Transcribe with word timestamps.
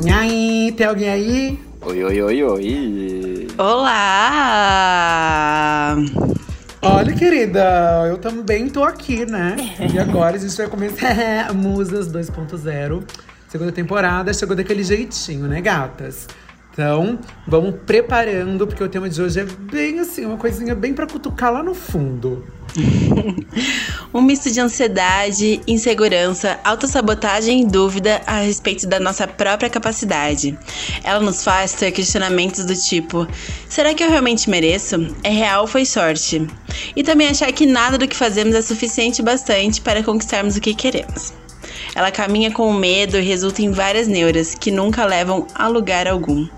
E 0.00 0.10
aí, 0.10 0.72
tem 0.76 0.86
alguém 0.86 1.08
aí? 1.08 1.60
Oi, 1.82 2.02
oi, 2.04 2.22
oi, 2.22 2.42
oi. 2.42 3.48
Olá! 3.58 3.96
Olha, 6.80 7.12
querida, 7.12 8.06
eu 8.08 8.18
também 8.18 8.68
tô 8.68 8.82
aqui, 8.82 9.24
né? 9.26 9.56
E 9.92 9.98
agora 9.98 10.36
a 10.36 10.38
gente 10.38 10.56
vai 10.56 10.66
começar 10.68 11.52
Musas 11.54 12.08
2.0. 12.10 13.04
Segunda 13.48 13.70
temporada, 13.70 14.32
chegou 14.32 14.56
daquele 14.56 14.82
jeitinho, 14.82 15.46
né, 15.46 15.60
gatas? 15.60 16.26
Então, 16.72 17.18
vamos 17.46 17.74
preparando, 17.86 18.66
porque 18.66 18.82
o 18.82 18.88
tema 18.88 19.08
de 19.08 19.20
hoje 19.20 19.40
é 19.40 19.44
bem 19.44 20.00
assim, 20.00 20.24
uma 20.24 20.38
coisinha 20.38 20.74
bem 20.74 20.94
pra 20.94 21.06
cutucar 21.06 21.52
lá 21.52 21.62
no 21.62 21.74
fundo. 21.74 22.44
um 24.12 24.20
misto 24.20 24.50
de 24.50 24.60
ansiedade, 24.60 25.60
insegurança, 25.66 26.58
autossabotagem 26.64 27.62
e 27.62 27.66
dúvida 27.66 28.22
a 28.26 28.40
respeito 28.40 28.86
da 28.86 28.98
nossa 28.98 29.26
própria 29.26 29.68
capacidade. 29.68 30.58
Ela 31.04 31.20
nos 31.20 31.44
faz 31.44 31.72
ter 31.74 31.92
questionamentos 31.92 32.64
do 32.64 32.74
tipo: 32.74 33.26
será 33.68 33.94
que 33.94 34.02
eu 34.02 34.10
realmente 34.10 34.48
mereço? 34.48 35.14
É 35.22 35.30
real 35.30 35.62
ou 35.62 35.66
foi 35.66 35.84
sorte? 35.84 36.46
E 36.96 37.02
também 37.02 37.28
achar 37.28 37.52
que 37.52 37.66
nada 37.66 37.98
do 37.98 38.08
que 38.08 38.16
fazemos 38.16 38.54
é 38.54 38.62
suficiente 38.62 39.22
bastante 39.22 39.80
para 39.80 40.02
conquistarmos 40.02 40.56
o 40.56 40.60
que 40.60 40.74
queremos. 40.74 41.32
Ela 41.94 42.10
caminha 42.10 42.50
com 42.50 42.68
o 42.68 42.74
medo 42.74 43.18
e 43.18 43.22
resulta 43.22 43.62
em 43.62 43.70
várias 43.70 44.08
neuras 44.08 44.54
que 44.54 44.70
nunca 44.70 45.04
levam 45.04 45.46
a 45.54 45.68
lugar 45.68 46.08
algum. 46.08 46.48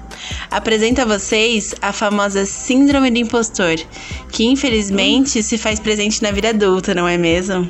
Apresento 0.50 1.00
a 1.00 1.04
vocês 1.04 1.74
a 1.80 1.92
famosa 1.92 2.46
Síndrome 2.46 3.10
do 3.10 3.18
Impostor, 3.18 3.76
que 4.30 4.44
infelizmente 4.44 5.42
se 5.42 5.58
faz 5.58 5.80
presente 5.80 6.22
na 6.22 6.30
vida 6.30 6.50
adulta, 6.50 6.94
não 6.94 7.08
é 7.08 7.16
mesmo? 7.16 7.68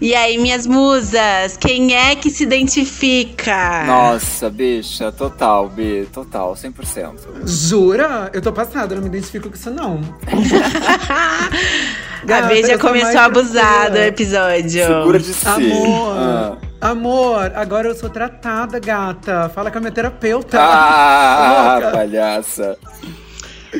E 0.00 0.14
aí, 0.14 0.36
minhas 0.36 0.66
musas, 0.66 1.56
quem 1.56 1.94
é 1.94 2.14
que 2.14 2.28
se 2.28 2.42
identifica? 2.42 3.84
Nossa, 3.86 4.50
bicha, 4.50 5.10
total, 5.10 5.70
B, 5.70 6.06
total, 6.12 6.54
100%. 6.54 7.46
Jura? 7.46 8.30
Eu 8.34 8.42
tô 8.42 8.52
passada, 8.52 8.94
não 8.94 9.02
me 9.02 9.08
identifico 9.08 9.48
com 9.48 9.54
isso 9.54 9.70
não. 9.70 10.00
a 12.28 12.42
B 12.42 12.62
já 12.62 12.78
começou 12.78 13.20
a 13.20 13.24
abusar 13.24 13.90
do 13.90 13.98
episódio. 13.98 14.86
Segura 14.86 15.18
de 15.18 15.32
si. 15.32 15.48
Amor. 15.48 16.16
Ah. 16.18 16.65
Amor, 16.86 17.50
agora 17.56 17.88
eu 17.88 17.96
sou 17.96 18.08
tratada, 18.08 18.78
gata. 18.78 19.50
Fala 19.52 19.72
com 19.72 19.78
a 19.78 19.80
minha 19.80 19.90
terapeuta. 19.90 20.56
Ah, 20.60 21.80
palhaça. 21.92 22.78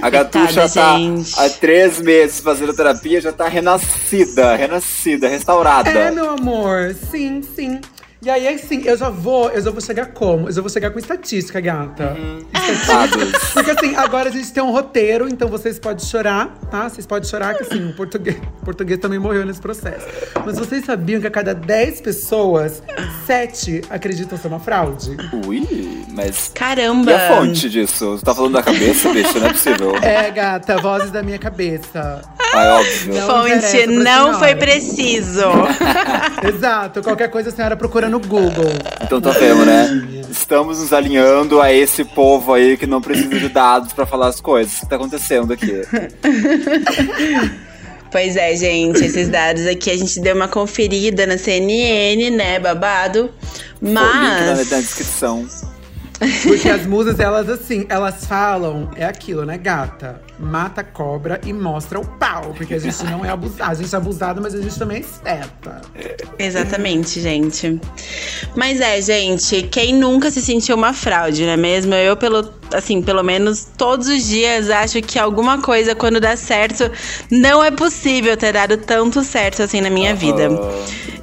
A 0.03 0.11
Gatuxa 0.11 0.69
tá 0.69 0.97
há 1.39 1.49
três 1.49 2.01
meses 2.01 2.41
fazendo 2.41 2.75
terapia, 2.75 3.21
já 3.21 3.31
tá 3.31 3.47
renascida, 3.47 4.57
renascida, 4.57 5.29
restaurada. 5.29 5.89
É, 5.89 6.11
meu 6.11 6.31
amor, 6.31 6.97
sim, 7.09 7.43
sim. 7.43 7.81
E 8.23 8.31
aí, 8.31 8.49
assim, 8.49 8.83
eu 8.87 8.97
já 8.97 9.11
vou, 9.11 9.51
eu 9.51 9.61
já 9.61 9.71
vou 9.71 9.81
chegar 9.81 10.07
como? 10.07 10.49
Eu 10.49 10.53
já 10.53 10.63
vou 10.63 10.71
chegar 10.71 10.91
com 10.91 10.99
estatística, 10.99 11.61
gata. 11.61 12.17
Uhum. 12.19 12.39
Estatística. 12.73 13.39
Porque 13.53 13.71
assim, 13.71 13.95
agora 13.95 14.31
a 14.31 14.33
gente 14.33 14.51
tem 14.51 14.63
um 14.63 14.73
roteiro, 14.73 15.29
então 15.29 15.49
vocês 15.49 15.79
podem 15.79 16.05
chorar, 16.05 16.49
tá? 16.71 16.89
Vocês 16.89 17.07
podem 17.07 17.29
chorar, 17.29 17.55
que 17.55 17.63
assim, 17.63 17.91
o 17.91 17.93
português, 17.95 18.37
o 18.63 18.65
português 18.65 18.99
também 18.99 19.19
morreu 19.19 19.45
nesse 19.45 19.61
processo. 19.61 20.07
Mas 20.45 20.59
vocês 20.59 20.85
sabiam 20.87 21.21
que 21.21 21.27
a 21.27 21.31
cada 21.31 21.55
10 21.55 22.01
pessoas, 22.01 22.83
7 23.27 23.83
acreditam 23.91 24.39
ser 24.39 24.49
uma 24.49 24.61
fraude? 24.61 25.15
Ui, 25.47 26.05
mas. 26.13 26.51
Caramba! 26.55 27.11
E 27.11 27.15
a 27.15 27.37
fonte 27.37 27.69
disso? 27.69 28.13
Você 28.13 28.25
tá 28.25 28.35
falando 28.35 28.55
da 28.55 28.63
cabeça, 28.63 29.13
bicho? 29.13 29.39
Não 29.39 29.47
é 29.47 29.53
possível. 29.53 29.97
É, 29.97 30.31
gata, 30.31 30.79
vozes 30.79 31.11
da 31.11 31.23
minha 31.23 31.39
cabeça. 31.39 32.23
Ah, 32.55 32.79
óbvio. 32.81 33.15
Não 33.15 33.27
fonte, 33.27 33.87
não 33.87 34.39
foi 34.39 34.55
preciso. 34.55 35.43
Exato, 36.43 37.03
qualquer 37.03 37.29
coisa 37.29 37.51
a 37.51 37.53
senhora 37.53 37.77
procura 37.77 38.09
no 38.09 38.16
Google. 38.21 38.73
Então 39.03 39.21
tá 39.21 39.31
vendo, 39.31 39.65
né? 39.65 40.25
Estamos 40.31 40.81
nos 40.81 40.93
alinhando 40.93 41.61
a 41.61 41.73
esse 41.73 42.05
povo 42.05 42.55
aí 42.55 42.77
que 42.77 42.87
não 42.87 43.01
precisa 43.01 43.39
de 43.39 43.49
dados 43.49 43.93
para 43.93 44.07
falar 44.07 44.29
as 44.29 44.41
coisas. 44.41 44.77
O 44.77 44.81
que 44.81 44.89
tá 44.89 44.97
acontecendo 44.97 45.53
aqui? 45.53 45.83
Pois 48.11 48.37
é, 48.37 48.55
gente, 48.55 49.05
esses 49.05 49.29
dados 49.29 49.67
aqui 49.67 49.91
a 49.91 49.97
gente 49.97 50.21
deu 50.21 50.35
uma 50.35 50.49
conferida 50.49 51.27
na 51.27 51.37
CNN, 51.37 52.31
né, 52.31 52.59
babado. 52.59 53.31
Mas. 53.81 54.59
link 54.59 54.71
na 54.71 54.81
descrição. 54.81 55.47
Porque 56.43 56.69
as 56.69 56.87
musas, 56.87 57.21
elas 57.21 57.49
assim, 57.49 57.87
elas 57.89 58.25
falam, 58.25 58.91
é 58.97 59.05
aquilo, 59.05 59.45
né, 59.45 59.59
gata? 59.59 60.21
Mata 60.39 60.81
a 60.81 60.85
cobra 60.85 61.41
e 61.45 61.53
mostra 61.53 62.01
o 62.01 62.07
pau. 62.07 62.55
Porque 62.57 62.75
a 62.75 62.79
gente 62.79 63.05
não 63.05 63.25
é 63.25 63.31
abusado. 63.31 63.71
A 63.71 63.75
gente 63.75 63.95
é 63.95 63.99
abusado, 63.99 64.41
mas 64.41 64.55
a 64.55 64.61
gente 64.61 64.79
também 64.79 64.99
é 64.99 65.01
esperta. 65.01 65.81
Exatamente, 66.39 67.21
gente. 67.21 67.81
Mas 68.55 68.81
é, 68.81 69.01
gente, 69.01 69.63
quem 69.65 69.95
nunca 69.95 70.31
se 70.31 70.41
sentiu 70.41 70.77
uma 70.77 70.93
fraude, 70.93 71.45
não 71.45 71.53
é 71.53 71.57
mesmo? 71.57 71.95
Eu, 71.95 72.17
pelo, 72.17 72.51
assim, 72.73 73.03
pelo 73.03 73.23
menos 73.23 73.67
todos 73.77 74.09
os 74.09 74.27
dias 74.27 74.71
acho 74.71 75.01
que 75.03 75.19
alguma 75.19 75.61
coisa, 75.61 75.95
quando 75.95 76.21
dá 76.21 76.37
certo, 76.37 76.91
não 77.31 77.63
é 77.63 77.71
possível 77.71 78.37
ter 78.37 78.53
dado 78.53 78.77
tanto 78.77 79.23
certo 79.23 79.63
assim 79.63 79.81
na 79.81 79.91
minha 79.91 80.15
vida. 80.15 80.49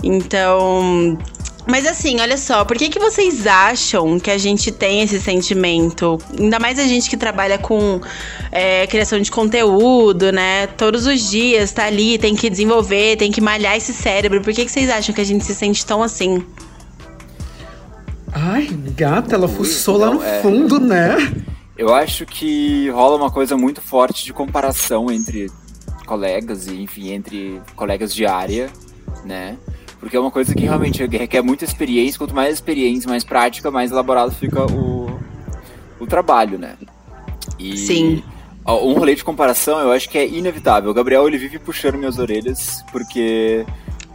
Então, 0.04 1.18
mas 1.66 1.85
assim, 1.88 2.19
olha 2.19 2.38
só, 2.38 2.66
por 2.66 2.78
que, 2.78 2.90
que 2.90 3.00
vocês 3.00 3.47
acham 3.47 4.19
que 4.19 4.29
a 4.29 4.38
gente 4.38 4.72
tem 4.72 5.01
esse 5.01 5.19
sentimento? 5.19 6.18
Ainda 6.38 6.59
mais 6.59 6.78
a 6.78 6.84
gente 6.84 7.09
que 7.09 7.16
trabalha 7.16 7.57
com 7.57 8.01
é, 8.51 8.85
criação 8.88 9.19
de 9.19 9.31
conteúdo, 9.31 10.31
né? 10.31 10.68
Todos 10.68 11.07
os 11.07 11.29
dias 11.29 11.72
tá 11.72 11.85
ali, 11.85 12.18
tem 12.18 12.35
que 12.35 12.50
desenvolver, 12.50 13.16
tem 13.16 13.31
que 13.31 13.40
malhar 13.40 13.78
esse 13.78 13.94
cérebro. 13.94 14.41
Por 14.41 14.53
que, 14.53 14.66
que 14.66 14.72
vocês 14.72 14.90
acham 14.90 15.16
que 15.16 15.22
a 15.22 15.25
gente 15.25 15.46
se 15.46 15.56
sente 15.56 15.85
tão 15.85 16.03
assim? 16.03 16.46
Ai, 18.31 18.68
gata, 18.95 19.35
ela 19.35 19.47
fuçou 19.47 19.97
lá 19.97 20.13
no 20.13 20.22
é... 20.22 20.41
fundo, 20.41 20.80
né? 20.80 21.16
Eu 21.78 21.94
acho 21.94 22.25
que 22.25 22.90
rola 22.90 23.16
uma 23.16 23.31
coisa 23.31 23.56
muito 23.56 23.81
forte 23.81 24.25
de 24.25 24.34
comparação 24.34 25.09
entre 25.09 25.50
colegas 26.06 26.68
e, 26.68 26.81
enfim, 26.81 27.12
entre 27.12 27.62
colegas 27.75 28.13
de 28.13 28.25
área, 28.25 28.69
né? 29.24 29.57
Porque 30.03 30.18
é 30.18 30.19
uma 30.19 30.31
coisa 30.31 30.53
que 30.53 30.66
realmente 30.66 31.02
requer 31.06 31.41
muita 31.41 31.64
experiência. 31.64 32.18
Quanto 32.18 32.36
mais 32.36 32.53
experiência, 32.53 33.09
mais 33.09 33.24
prática, 33.24 33.72
mais 33.72 33.90
elaborado 33.90 34.31
fica 34.36 34.62
o, 34.69 35.18
o 35.97 36.06
trabalho, 36.06 36.59
né? 36.59 36.75
E 37.58 37.78
Sim. 37.78 38.22
Um 38.68 38.94
rolê 38.96 39.16
de 39.16 39.24
comparação 39.24 39.80
eu 39.80 39.94
acho 39.94 40.09
que 40.09 40.18
é 40.18 40.28
inevitável. 40.28 40.92
O 40.92 40.94
Gabriel 40.94 41.25
ele 41.25 41.38
vive 41.38 41.58
puxando 41.58 41.96
minhas 41.96 42.19
orelhas 42.19 42.84
porque 42.92 43.66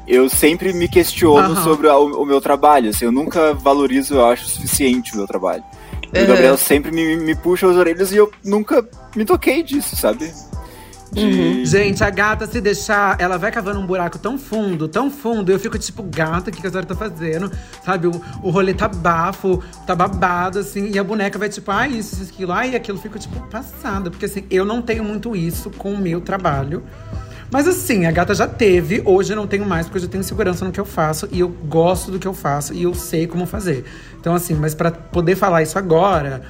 eu 0.06 0.28
sempre 0.28 0.75
me 0.75 0.88
questiono 0.88 1.54
uhum. 1.54 1.65
sobre 1.65 1.88
o, 1.88 2.22
o, 2.22 2.27
meu 2.27 2.41
trabalho. 2.43 2.91
Assim, 2.91 3.06
eu 3.06 3.12
nunca 3.12 3.54
valorizo, 3.54 4.16
eu 4.16 4.27
acho, 4.27 4.44
o 4.44 4.48
suficiente 4.48 5.15
o 5.15 5.16
meu 5.16 5.27
trabalho. 5.27 5.65
Uhum. 6.15 6.22
O 6.22 6.27
Gabriel 6.27 6.59
sempre 6.59 6.93
me, 6.93 7.16
me 7.16 7.34
puxa 7.34 7.66
as 7.66 7.77
orelhas 7.77 8.12
e 8.12 8.16
eu 8.16 8.31
nunca 8.44 8.87
me 9.16 9.25
toquei 9.25 9.62
disso, 9.62 9.97
sabe? 9.97 10.31
Uhum. 11.16 11.64
Gente, 11.64 12.04
a 12.04 12.10
gata, 12.10 12.46
se 12.46 12.60
deixar, 12.60 13.16
ela 13.20 13.38
vai 13.38 13.50
cavando 13.50 13.80
um 13.80 13.86
buraco 13.86 14.19
tão 14.19 14.38
fundo, 14.38 14.86
tão 14.88 15.10
fundo. 15.10 15.50
Eu 15.50 15.58
fico 15.58 15.78
tipo, 15.78 16.02
gata, 16.02 16.50
o 16.50 16.52
que, 16.52 16.60
que 16.60 16.66
a 16.66 16.70
senhora 16.70 16.86
tá 16.86 16.94
fazendo? 16.94 17.50
Sabe, 17.84 18.06
o, 18.06 18.20
o 18.42 18.50
rolê 18.50 18.74
tá 18.74 18.88
bafo, 18.88 19.62
tá 19.86 19.94
babado, 19.94 20.58
assim. 20.58 20.91
E 20.91 20.98
a 20.98 21.04
boneca 21.04 21.38
vai 21.38 21.48
tipo, 21.48 21.70
ah, 21.70 21.88
isso, 21.88 22.22
isso, 22.22 22.32
aquilo. 22.32 22.52
Ai, 22.52 22.74
aquilo. 22.76 22.98
Fico 22.98 23.18
tipo, 23.18 23.41
passada. 23.48 24.10
Porque 24.10 24.26
assim, 24.26 24.44
eu 24.50 24.64
não 24.64 24.82
tenho 24.82 25.02
muito 25.02 25.34
isso 25.34 25.70
com 25.70 25.92
o 25.92 25.98
meu 25.98 26.20
trabalho. 26.20 26.82
Mas 27.50 27.66
assim, 27.66 28.04
a 28.04 28.10
gata 28.10 28.34
já 28.34 28.47
teve, 28.47 29.00
hoje 29.06 29.32
eu 29.32 29.36
não 29.36 29.47
tenho 29.47 29.64
mais, 29.64 29.86
porque 29.86 29.97
eu 29.97 30.02
já 30.02 30.08
tenho 30.08 30.22
segurança 30.22 30.66
no 30.66 30.70
que 30.70 30.78
eu 30.78 30.84
faço 30.84 31.26
e 31.32 31.41
eu 31.41 31.48
gosto 31.48 32.10
do 32.10 32.18
que 32.18 32.28
eu 32.28 32.34
faço 32.34 32.74
e 32.74 32.82
eu 32.82 32.92
sei 32.92 33.26
como 33.26 33.47
fazer. 33.47 33.86
Então, 34.20 34.34
assim, 34.34 34.52
mas 34.52 34.74
para 34.74 34.91
poder 34.91 35.34
falar 35.34 35.62
isso 35.62 35.78
agora, 35.78 36.42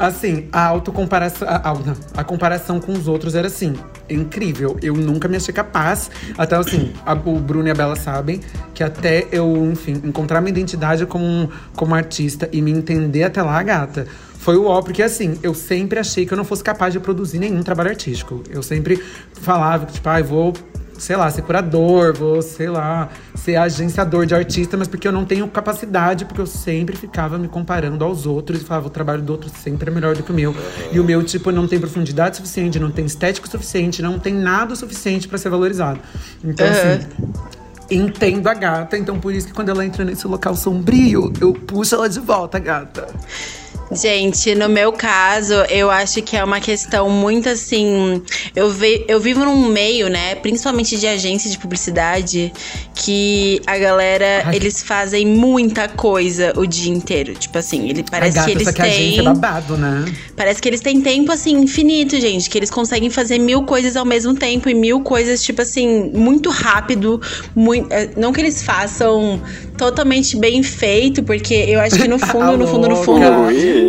Assim, 0.00 0.48
a 0.50 0.64
autocomparação. 0.64 1.46
A, 1.46 1.74
a, 2.22 2.24
comparação 2.24 2.80
com 2.80 2.90
os 2.94 3.06
outros 3.06 3.34
era 3.34 3.48
assim, 3.48 3.74
incrível. 4.08 4.78
Eu 4.82 4.94
nunca 4.94 5.28
me 5.28 5.36
achei 5.36 5.52
capaz. 5.52 6.10
Até 6.38 6.56
assim, 6.56 6.94
a, 7.04 7.12
o 7.12 7.38
Bruno 7.38 7.68
e 7.68 7.70
a 7.70 7.74
Bela 7.74 7.94
sabem 7.94 8.40
que 8.72 8.82
até 8.82 9.26
eu, 9.30 9.70
enfim, 9.70 10.00
encontrar 10.02 10.40
minha 10.40 10.52
identidade 10.52 11.04
como, 11.04 11.50
como 11.76 11.94
artista 11.94 12.48
e 12.50 12.62
me 12.62 12.70
entender 12.70 13.24
até 13.24 13.42
lá, 13.42 13.62
gata. 13.62 14.06
Foi 14.38 14.56
o 14.56 14.64
ó, 14.64 14.80
porque 14.80 15.02
assim, 15.02 15.38
eu 15.42 15.52
sempre 15.52 15.98
achei 15.98 16.24
que 16.24 16.32
eu 16.32 16.36
não 16.38 16.44
fosse 16.46 16.64
capaz 16.64 16.94
de 16.94 16.98
produzir 16.98 17.38
nenhum 17.38 17.62
trabalho 17.62 17.90
artístico. 17.90 18.42
Eu 18.48 18.62
sempre 18.62 19.04
falava 19.34 19.84
tipo, 19.84 20.08
ah, 20.08 20.22
vou 20.22 20.54
sei 21.00 21.16
lá, 21.16 21.30
ser 21.30 21.42
curador, 21.42 22.14
vou, 22.14 22.42
sei 22.42 22.68
lá, 22.68 23.08
ser 23.34 23.56
agenciador 23.56 24.26
de 24.26 24.34
artista, 24.34 24.76
mas 24.76 24.86
porque 24.86 25.08
eu 25.08 25.12
não 25.12 25.24
tenho 25.24 25.48
capacidade, 25.48 26.26
porque 26.26 26.40
eu 26.40 26.46
sempre 26.46 26.94
ficava 26.94 27.38
me 27.38 27.48
comparando 27.48 28.04
aos 28.04 28.26
outros 28.26 28.60
e 28.60 28.64
falava, 28.64 28.86
o 28.88 28.90
trabalho 28.90 29.22
do 29.22 29.32
outro 29.32 29.50
sempre 29.62 29.90
é 29.90 29.94
melhor 29.94 30.14
do 30.14 30.22
que 30.22 30.30
o 30.30 30.34
meu. 30.34 30.54
E 30.92 31.00
o 31.00 31.04
meu, 31.04 31.24
tipo, 31.24 31.50
não 31.50 31.66
tem 31.66 31.80
profundidade 31.80 32.36
suficiente, 32.36 32.78
não 32.78 32.90
tem 32.90 33.06
estético 33.06 33.48
suficiente, 33.48 34.02
não 34.02 34.18
tem 34.18 34.34
nada 34.34 34.76
suficiente 34.76 35.26
para 35.26 35.38
ser 35.38 35.48
valorizado. 35.48 35.98
Então, 36.44 36.66
uhum. 36.66 36.72
assim 36.72 37.50
entendo 37.90 38.46
a 38.46 38.54
gata, 38.54 38.96
então 38.96 39.18
por 39.18 39.34
isso 39.34 39.48
que 39.48 39.52
quando 39.52 39.68
ela 39.68 39.84
entra 39.84 40.04
nesse 40.04 40.24
local 40.26 40.54
sombrio, 40.54 41.32
eu 41.40 41.52
puxo 41.52 41.96
ela 41.96 42.08
de 42.08 42.20
volta, 42.20 42.56
gata. 42.60 43.08
Gente, 43.92 44.54
no 44.54 44.68
meu 44.68 44.92
caso, 44.92 45.54
eu 45.68 45.90
acho 45.90 46.22
que 46.22 46.36
é 46.36 46.44
uma 46.44 46.60
questão 46.60 47.10
muito 47.10 47.48
assim. 47.48 48.22
Eu, 48.54 48.70
ve, 48.70 49.04
eu 49.08 49.18
vivo 49.18 49.44
num 49.44 49.66
meio, 49.66 50.08
né? 50.08 50.36
Principalmente 50.36 50.96
de 50.96 51.08
agência 51.08 51.50
de 51.50 51.58
publicidade, 51.58 52.52
que 52.94 53.60
a 53.66 53.76
galera, 53.76 54.44
Ai. 54.46 54.56
eles 54.56 54.80
fazem 54.80 55.26
muita 55.26 55.88
coisa 55.88 56.52
o 56.56 56.66
dia 56.66 56.92
inteiro. 56.92 57.34
Tipo 57.34 57.58
assim, 57.58 57.88
ele 57.88 58.04
parece 58.08 58.36
gata, 58.36 58.46
que 58.46 58.56
eles 58.56 58.68
que 58.68 58.82
têm. 58.82 59.18
É 59.18 59.22
babado, 59.22 59.76
né? 59.76 60.04
Parece 60.36 60.62
que 60.62 60.68
eles 60.68 60.80
têm 60.80 61.00
tempo, 61.00 61.32
assim, 61.32 61.56
infinito, 61.56 62.18
gente. 62.20 62.48
Que 62.48 62.58
eles 62.58 62.70
conseguem 62.70 63.10
fazer 63.10 63.38
mil 63.38 63.64
coisas 63.64 63.96
ao 63.96 64.04
mesmo 64.04 64.34
tempo 64.34 64.68
e 64.68 64.74
mil 64.74 65.00
coisas, 65.00 65.42
tipo 65.42 65.62
assim, 65.62 66.12
muito 66.14 66.48
rápido. 66.48 67.20
Muito, 67.56 67.92
é, 67.92 68.10
não 68.16 68.32
que 68.32 68.40
eles 68.40 68.62
façam 68.62 69.40
totalmente 69.76 70.36
bem 70.36 70.62
feito, 70.62 71.22
porque 71.22 71.54
eu 71.54 71.80
acho 71.80 71.96
que 71.96 72.06
no 72.06 72.18
fundo, 72.18 72.56
no 72.58 72.66
fundo, 72.66 72.88
no 72.88 72.96
fundo, 72.96 73.24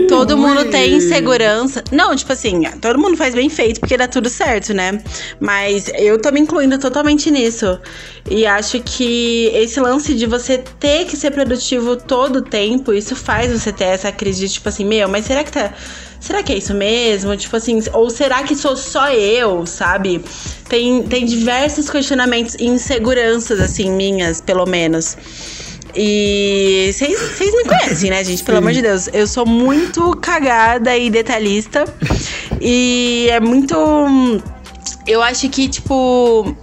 todo 0.07 0.38
mundo 0.38 0.65
tem 0.65 0.95
insegurança. 0.95 1.83
Não, 1.91 2.15
tipo 2.15 2.31
assim, 2.31 2.63
todo 2.81 2.99
mundo 2.99 3.17
faz 3.17 3.33
bem 3.33 3.49
feito 3.49 3.79
porque 3.79 3.97
dá 3.97 4.07
tudo 4.07 4.29
certo, 4.29 4.73
né? 4.73 5.01
Mas 5.39 5.91
eu 5.95 6.21
tô 6.21 6.31
me 6.31 6.39
incluindo 6.39 6.77
totalmente 6.77 7.29
nisso. 7.31 7.79
E 8.29 8.45
acho 8.45 8.79
que 8.81 9.51
esse 9.53 9.79
lance 9.79 10.13
de 10.13 10.25
você 10.25 10.57
ter 10.57 11.05
que 11.05 11.15
ser 11.15 11.31
produtivo 11.31 11.95
todo 11.95 12.38
o 12.38 12.41
tempo, 12.41 12.93
isso 12.93 13.15
faz 13.15 13.51
você 13.51 13.71
ter 13.71 13.85
essa 13.85 14.11
crise 14.11 14.47
de 14.47 14.53
tipo 14.53 14.69
assim, 14.69 14.85
meu, 14.85 15.07
mas 15.09 15.25
será 15.25 15.43
que 15.43 15.51
tá 15.51 15.73
será 16.21 16.43
que 16.43 16.53
é 16.53 16.57
isso 16.57 16.73
mesmo? 16.73 17.35
Tipo 17.35 17.57
assim, 17.57 17.79
ou 17.91 18.09
será 18.09 18.43
que 18.43 18.55
sou 18.55 18.77
só 18.77 19.09
eu, 19.11 19.65
sabe? 19.65 20.23
Tem, 20.69 21.03
tem 21.03 21.25
diversos 21.25 21.89
questionamentos 21.89 22.55
e 22.55 22.67
inseguranças, 22.67 23.59
assim, 23.59 23.91
minhas, 23.91 24.39
pelo 24.39 24.65
menos. 24.65 25.17
E 25.95 26.89
vocês 26.93 27.53
me 27.53 27.63
conhecem, 27.65 28.09
né, 28.09 28.23
gente? 28.23 28.43
Pelo 28.43 28.57
Sim. 28.57 28.63
amor 28.63 28.73
de 28.73 28.81
Deus. 28.81 29.09
Eu 29.13 29.27
sou 29.27 29.45
muito 29.45 30.15
cagada 30.17 30.97
e 30.97 31.09
detalhista. 31.09 31.85
E 32.59 33.27
é 33.29 33.39
muito. 33.39 33.75
Eu 35.05 35.21
acho 35.21 35.49
que, 35.49 35.67
tipo. 35.67 36.55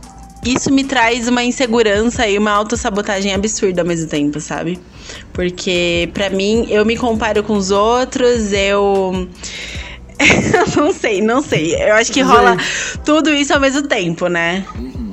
Isso 0.44 0.72
me 0.72 0.84
traz 0.84 1.26
uma 1.26 1.42
insegurança 1.42 2.26
e 2.26 2.38
uma 2.38 2.52
autossabotagem 2.52 3.34
absurda 3.34 3.82
ao 3.82 3.86
mesmo 3.86 4.08
tempo, 4.08 4.40
sabe? 4.40 4.78
Porque, 5.32 6.08
para 6.14 6.30
mim, 6.30 6.66
eu 6.70 6.86
me 6.86 6.96
comparo 6.96 7.42
com 7.42 7.54
os 7.54 7.70
outros, 7.70 8.52
eu. 8.52 9.28
não 10.76 10.92
sei, 10.92 11.20
não 11.20 11.42
sei. 11.42 11.74
Eu 11.74 11.94
acho 11.94 12.12
que 12.12 12.22
rola 12.22 12.56
tudo 13.04 13.34
isso 13.34 13.52
ao 13.52 13.60
mesmo 13.60 13.82
tempo, 13.82 14.28
né? 14.28 14.64
Uhum. 14.76 15.07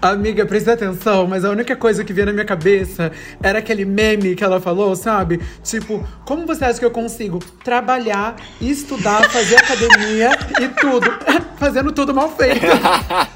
Amiga, 0.00 0.46
presta 0.46 0.72
atenção, 0.72 1.26
mas 1.26 1.44
a 1.44 1.50
única 1.50 1.74
coisa 1.76 2.04
que 2.04 2.12
veio 2.12 2.26
na 2.26 2.32
minha 2.32 2.44
cabeça 2.44 3.12
era 3.42 3.58
aquele 3.58 3.84
meme 3.84 4.34
que 4.34 4.44
ela 4.44 4.60
falou, 4.60 4.94
sabe? 4.94 5.40
Tipo, 5.62 6.06
como 6.24 6.46
você 6.46 6.64
acha 6.64 6.78
que 6.78 6.84
eu 6.84 6.90
consigo 6.90 7.38
trabalhar, 7.62 8.36
estudar, 8.60 9.28
fazer 9.30 9.56
academia 9.56 10.30
e 10.60 10.68
tudo, 10.80 11.06
fazendo 11.58 11.92
tudo 11.92 12.14
mal 12.14 12.34
feito? 12.36 12.66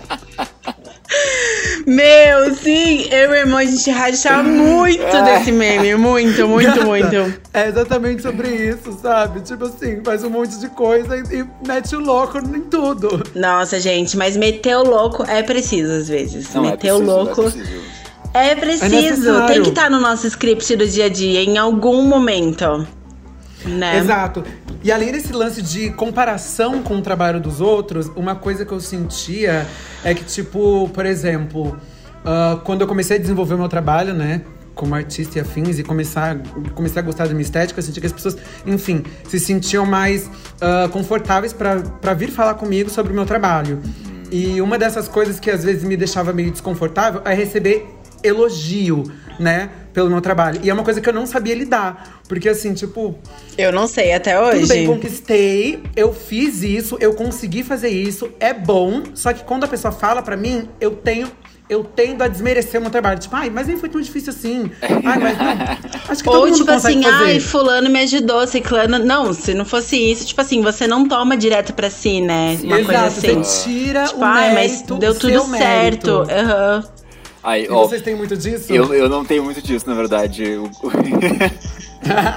Meu, 1.89 2.55
sim, 2.55 3.09
eu 3.11 3.25
e 3.25 3.29
meu 3.29 3.37
irmão, 3.39 3.59
a 3.59 3.65
gente 3.65 3.91
racha 3.91 4.43
muito 4.43 5.03
é. 5.03 5.23
desse 5.23 5.51
meme. 5.51 5.95
Muito, 5.95 6.47
muito, 6.47 6.67
Gata, 6.67 6.85
muito. 6.85 7.35
É 7.55 7.67
exatamente 7.67 8.21
sobre 8.21 8.47
isso, 8.51 8.93
sabe? 9.01 9.41
Tipo 9.41 9.65
assim, 9.65 10.03
faz 10.05 10.23
um 10.23 10.29
monte 10.29 10.59
de 10.59 10.69
coisa 10.69 11.17
e, 11.17 11.41
e 11.41 11.47
mete 11.67 11.97
o 11.97 12.01
louco 12.01 12.37
em 12.37 12.61
tudo. 12.61 13.23
Nossa, 13.35 13.81
gente, 13.81 14.19
mas 14.19 14.37
meter 14.37 14.77
o 14.77 14.83
louco 14.83 15.23
é 15.23 15.43
preciso 15.43 15.91
às 15.95 16.09
vezes. 16.09 16.53
Não, 16.53 16.67
é 16.67 16.71
meter 16.73 16.89
é 16.89 16.91
preciso, 16.91 17.11
o 17.11 17.17
louco. 17.17 17.53
É 18.35 18.55
preciso. 18.55 19.31
É 19.31 19.47
Tem 19.47 19.63
que 19.63 19.71
estar 19.71 19.85
tá 19.85 19.91
no 19.91 19.99
nosso 19.99 20.27
script 20.27 20.77
do 20.77 20.87
dia 20.87 21.07
a 21.07 21.09
dia, 21.09 21.41
em 21.41 21.57
algum 21.57 22.03
momento. 22.03 22.87
Né? 23.65 23.99
Exato. 23.99 24.45
E 24.83 24.93
além 24.93 25.11
desse 25.11 25.33
lance 25.33 25.61
de 25.61 25.91
comparação 25.91 26.83
com 26.83 26.97
o 26.99 27.03
trabalho 27.03 27.41
dos 27.41 27.61
outros, 27.61 28.11
uma 28.15 28.35
coisa 28.35 28.65
que 28.65 28.73
eu 28.73 28.81
sentia 28.81 29.67
é 30.05 30.15
que, 30.15 30.25
tipo, 30.25 30.89
por 30.91 31.05
exemplo, 31.05 31.77
uh, 32.25 32.59
quando 32.61 32.83
eu 32.83 32.87
comecei 32.87 33.17
a 33.17 33.21
desenvolver 33.21 33.55
o 33.55 33.59
meu 33.59 33.69
trabalho, 33.69 34.15
né? 34.15 34.43
Como 34.75 34.95
artista 34.95 35.39
e 35.39 35.41
afins, 35.41 35.81
e 35.81 35.83
começar, 35.83 36.39
comecei 36.75 37.03
a 37.03 37.05
gostar 37.05 37.25
da 37.25 37.31
minha 37.31 37.43
estética, 37.43 37.81
eu 37.81 37.83
senti 37.83 38.01
que 38.01 38.07
as 38.07 38.13
pessoas, 38.13 38.37
enfim, 38.65 39.03
se 39.27 39.41
sentiam 39.41 39.85
mais 39.85 40.27
uh, 40.27 40.89
confortáveis 40.91 41.53
para 41.53 42.15
vir 42.15 42.31
falar 42.31 42.55
comigo 42.55 42.89
sobre 42.89 43.13
o 43.13 43.15
meu 43.15 43.27
trabalho. 43.27 43.83
E 44.31 44.61
uma 44.61 44.79
dessas 44.79 45.09
coisas 45.09 45.41
que 45.41 45.51
às 45.51 45.65
vezes 45.65 45.83
me 45.83 45.97
deixava 45.97 46.33
meio 46.33 46.51
desconfortável 46.51 47.23
é 47.25 47.35
receber 47.35 47.98
elogio, 48.23 49.05
né? 49.39 49.71
Pelo 49.93 50.11
meu 50.11 50.21
trabalho. 50.21 50.61
E 50.63 50.71
é 50.71 50.75
uma 50.75 50.85
coisa 50.85 51.01
que 51.01 51.09
eu 51.09 51.13
não 51.13 51.27
sabia 51.27 51.55
lidar. 51.55 52.21
Porque 52.29 52.49
assim, 52.49 52.75
tipo. 52.75 53.19
Eu 53.57 53.73
não 53.73 53.87
sei 53.87 54.13
até 54.13 54.41
hoje. 54.41 54.61
Tudo 54.61 54.69
bem, 54.69 54.87
conquistei, 54.87 55.83
eu 55.97 56.13
fiz 56.13 56.63
isso, 56.63 56.97
eu 57.01 57.15
consegui 57.15 57.63
fazer 57.63 57.89
isso, 57.89 58.31
é 58.39 58.53
bom. 58.53 59.03
Só 59.15 59.33
que 59.33 59.43
quando 59.45 59.65
a 59.65 59.69
pessoa 59.69 59.91
fala 59.91 60.23
para 60.23 60.37
mim, 60.37 60.69
eu 60.81 60.93
tenho 60.93 61.31
eu 61.69 61.85
tendo 61.85 62.23
a 62.23 62.29
desmerecer 62.29 62.81
o 62.81 62.83
meu 62.83 62.91
trabalho. 62.91 63.19
Tipo, 63.19 63.37
ai, 63.37 63.51
mas 63.51 63.67
nem 63.67 63.77
foi 63.77 63.89
tão 63.89 64.01
difícil 64.01 64.33
assim. 64.33 64.71
Ai, 65.05 65.19
mas 65.19 65.37
não. 65.37 66.11
Acho 66.11 66.23
que 66.23 66.29
Ou, 66.29 66.35
todo 66.35 66.47
mundo 66.49 66.57
tipo 66.57 66.71
assim, 66.71 67.03
fazer. 67.03 67.15
ai, 67.15 67.41
fulano 67.41 67.91
me 67.91 68.01
ajudou, 68.01 68.47
ciclano. 68.47 68.99
Não, 68.99 69.33
se 69.35 69.53
não 69.53 69.65
fosse 69.65 69.97
isso, 69.97 70.27
tipo 70.27 70.41
assim, 70.41 70.63
você 70.63 70.87
não 70.87 71.07
toma 71.07 71.37
direto 71.37 71.75
pra 71.75 71.91
si, 71.91 72.21
né? 72.21 72.59
Uma 72.63 72.81
Exato, 72.81 72.87
coisa 72.87 73.07
assim. 73.07 73.43
Você 73.43 73.65
tira 73.65 74.05
tipo, 74.05 74.21
o 74.21 74.25
ai, 74.25 74.55
mérito, 74.55 74.95
mas 74.95 75.01
deu 75.01 75.15
tudo 75.15 75.57
certo. 75.57 76.11
Aham. 76.31 76.85
Uhum. 76.85 76.98
Aí, 77.43 77.65
e 77.65 77.71
ó, 77.71 77.87
vocês 77.87 78.03
têm 78.03 78.15
muito 78.15 78.37
disso? 78.37 78.73
Eu, 78.73 78.93
eu 78.93 79.09
não 79.09 79.25
tenho 79.25 79.45
muito 79.45 79.63
disso, 79.63 79.89
na 79.89 79.95
verdade. 79.95 80.45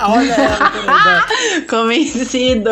Olha 0.10 0.34
ela, 0.34 0.72
querida. 0.72 1.66
Convencido. 1.70 2.70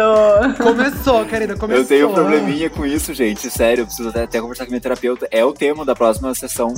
Começou, 0.61 1.25
querida, 1.25 1.55
começou. 1.55 1.81
Eu 1.81 1.87
tenho 1.87 2.09
um 2.09 2.13
probleminha 2.13 2.69
com 2.69 2.85
isso, 2.85 3.13
gente. 3.13 3.49
Sério, 3.49 3.81
eu 3.81 3.85
preciso 3.85 4.09
até, 4.09 4.23
até 4.23 4.41
conversar 4.41 4.65
com 4.65 4.71
minha 4.71 4.81
terapeuta. 4.81 5.27
É 5.31 5.43
o 5.43 5.53
tema 5.53 5.85
da 5.85 5.95
próxima 5.95 6.33
sessão. 6.33 6.73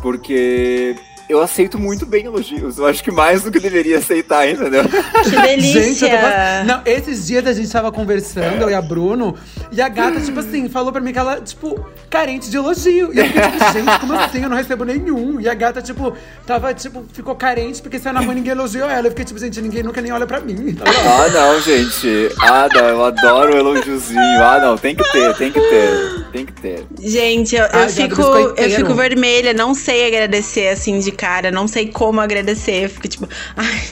Porque 0.00 0.96
eu 1.30 1.40
aceito 1.40 1.78
muito 1.78 2.04
bem 2.04 2.24
elogios. 2.24 2.78
Eu 2.78 2.86
acho 2.86 3.02
que 3.02 3.10
mais 3.10 3.42
do 3.42 3.50
que 3.50 3.60
deveria 3.60 3.98
aceitar, 3.98 4.48
entendeu? 4.48 4.84
Que 5.24 5.30
delícia! 5.30 5.82
Gente, 5.82 6.10
tava... 6.10 6.64
Não, 6.64 6.82
esses 6.84 7.26
dias 7.26 7.46
a 7.46 7.52
gente 7.52 7.70
tava 7.70 7.92
conversando, 7.92 8.62
eu 8.62 8.70
e 8.70 8.74
a 8.74 8.80
Bruno, 8.80 9.36
e 9.70 9.80
a 9.80 9.88
gata, 9.88 10.20
tipo 10.20 10.40
assim, 10.40 10.68
falou 10.68 10.90
pra 10.90 11.00
mim 11.00 11.12
que 11.12 11.18
ela, 11.18 11.40
tipo, 11.40 11.84
carente 12.08 12.50
de 12.50 12.56
elogio. 12.56 13.12
E 13.12 13.18
eu 13.18 13.24
fiquei, 13.26 13.42
tipo, 13.42 13.72
gente, 13.72 14.00
como 14.00 14.12
assim? 14.14 14.42
Eu 14.42 14.48
não 14.48 14.56
recebo 14.56 14.84
nenhum. 14.84 15.40
E 15.40 15.48
a 15.48 15.54
gata, 15.54 15.80
tipo, 15.80 16.16
tava, 16.46 16.74
tipo, 16.74 17.04
ficou 17.12 17.34
carente 17.34 17.80
porque 17.80 17.98
saiu 17.98 18.14
na 18.14 18.20
rua 18.20 18.34
ninguém 18.34 18.52
elogiou 18.52 18.88
ela. 18.88 19.06
Eu 19.06 19.10
fiquei, 19.10 19.24
tipo, 19.24 19.38
gente, 19.38 19.60
ninguém 19.60 19.82
nunca 19.82 20.00
nem 20.00 20.12
olha 20.12 20.26
pra 20.26 20.40
mim. 20.40 20.74
Tá 20.74 20.84
ah, 20.86 21.28
não, 21.28 21.60
gente. 21.60 22.30
Ah, 22.40 22.68
não, 22.72 22.88
eu 22.88 23.04
adoro 23.04 23.54
o 23.54 23.58
elogiozinho. 23.58 24.42
Ah, 24.42 24.58
não, 24.60 24.76
tem 24.76 24.94
que 24.94 25.04
ter, 25.12 25.34
tem 25.36 25.52
que 25.52 25.60
ter. 25.60 26.19
Tem 26.32 26.46
que 26.46 26.52
ter. 26.52 26.86
Gente, 27.00 27.56
eu, 27.56 27.64
eu 27.64 27.88
fico, 27.88 28.22
eu 28.22 28.70
fico 28.70 28.94
vermelha, 28.94 29.52
não 29.52 29.74
sei 29.74 30.06
agradecer 30.06 30.68
assim 30.68 30.98
de 30.98 31.10
cara, 31.10 31.50
não 31.50 31.66
sei 31.66 31.88
como 31.88 32.20
agradecer. 32.20 32.84
Eu 32.84 32.90
fico 32.90 33.08
tipo, 33.08 33.28
ai, 33.56 33.82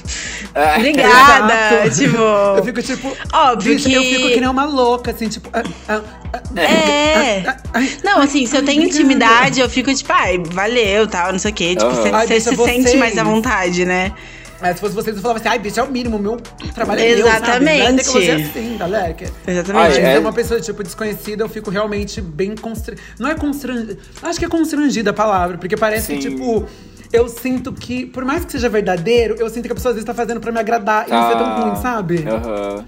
é, 0.55 0.77
obrigada. 0.77 1.91
tipo. 1.91 2.17
Eu 2.17 2.65
fico 2.65 2.83
tipo. 2.83 3.17
Óbvio 3.33 3.77
que. 3.77 3.93
Eu 3.93 4.03
fico 4.03 4.29
que 4.29 4.41
nem 4.41 4.49
uma 4.49 4.65
louca, 4.65 5.11
assim, 5.11 5.29
tipo. 5.29 5.49
Ah, 5.53 5.63
ah, 5.89 6.03
ah, 6.33 6.61
é. 6.61 7.45
não, 8.05 8.21
assim, 8.21 8.47
se 8.47 8.57
eu 8.57 8.65
tenho 8.65 8.83
intimidade, 8.83 9.61
eu 9.61 9.69
fico 9.69 9.93
tipo, 9.93 10.13
ai, 10.13 10.39
valeu, 10.39 11.07
tal, 11.07 11.33
não 11.33 11.39
sei 11.39 11.51
o 11.51 11.55
quê. 11.55 11.75
Tipo, 11.75 11.91
você 11.91 12.11
uhum. 12.11 12.41
se 12.41 12.57
sente 12.57 12.97
mais 12.97 13.19
à 13.19 13.25
vontade, 13.25 13.85
né? 13.85 14.13
Mas 14.61 14.77
se 14.77 14.81
fosse 14.81 14.95
vocês, 14.95 15.17
eu 15.17 15.23
falava 15.23 15.39
assim, 15.39 15.49
ai, 15.49 15.59
bicho, 15.59 15.79
é 15.79 15.83
o 15.83 15.91
mínimo, 15.91 16.19
meu 16.19 16.37
trabalho 16.75 17.01
é 17.01 17.11
Exatamente. 17.11 17.87
meu, 17.87 18.05
sabe? 18.05 18.27
Não 18.27 18.33
é 18.33 18.43
assim, 18.43 18.77
galera. 18.77 19.17
Exatamente. 19.47 19.73
Mas 19.73 19.99
é... 19.99 20.19
uma 20.19 20.33
pessoa, 20.33 20.61
tipo, 20.61 20.83
desconhecida, 20.83 21.45
eu 21.45 21.49
fico 21.49 21.71
realmente 21.71 22.21
bem 22.21 22.57
constrangida. 22.57 23.07
Não 23.19 23.31
é 23.31 23.35
constrangida, 23.35 23.97
acho 24.23 24.39
que 24.39 24.45
é 24.45 24.49
constrangida 24.49 25.11
a 25.11 25.15
palavra, 25.15 25.59
porque 25.59 25.77
parece 25.77 26.07
Sim. 26.07 26.19
que, 26.19 26.31
tipo 26.31 26.67
eu 27.13 27.29
sinto 27.29 27.73
que, 27.73 28.05
por 28.05 28.25
mais 28.25 28.45
que 28.45 28.53
seja 28.53 28.69
verdadeiro, 28.69 29.35
eu 29.39 29.49
sinto 29.49 29.65
que 29.65 29.73
a 29.73 29.75
pessoa 29.75 29.91
às 29.91 29.95
vezes 29.95 30.07
tá 30.07 30.13
fazendo 30.13 30.41
pra 30.41 30.53
me 30.53 30.61
agradar 30.61 31.09
e 31.09 31.11
não 31.11 31.29
ser 31.29 31.39
tão 31.39 31.63
ruim, 31.63 31.77
sabe? 31.77 32.25
Aham. 32.29 32.75
Uhum. 32.77 32.85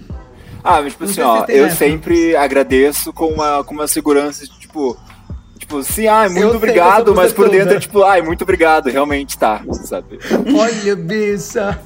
Ah, 0.63 0.79
mas 0.81 0.93
tipo 0.93 1.05
não 1.05 1.11
assim, 1.11 1.21
ó, 1.21 1.45
eu 1.49 1.65
essa. 1.65 1.75
sempre 1.75 2.35
agradeço 2.35 3.11
com 3.11 3.25
uma, 3.25 3.63
com 3.63 3.73
uma 3.73 3.87
segurança, 3.87 4.45
tipo, 4.45 4.95
tipo, 5.71 5.83
sim, 5.83 6.07
ai, 6.07 6.27
muito 6.27 6.43
eu 6.43 6.55
obrigado, 6.55 7.15
mas 7.15 7.31
por 7.31 7.49
dentro 7.49 7.75
é 7.75 7.79
tipo, 7.79 8.03
ai, 8.03 8.21
muito 8.21 8.43
obrigado, 8.43 8.89
realmente 8.89 9.37
tá, 9.37 9.61
sabe? 9.83 10.19
Olha, 10.53 10.95
bicha. 10.95 11.79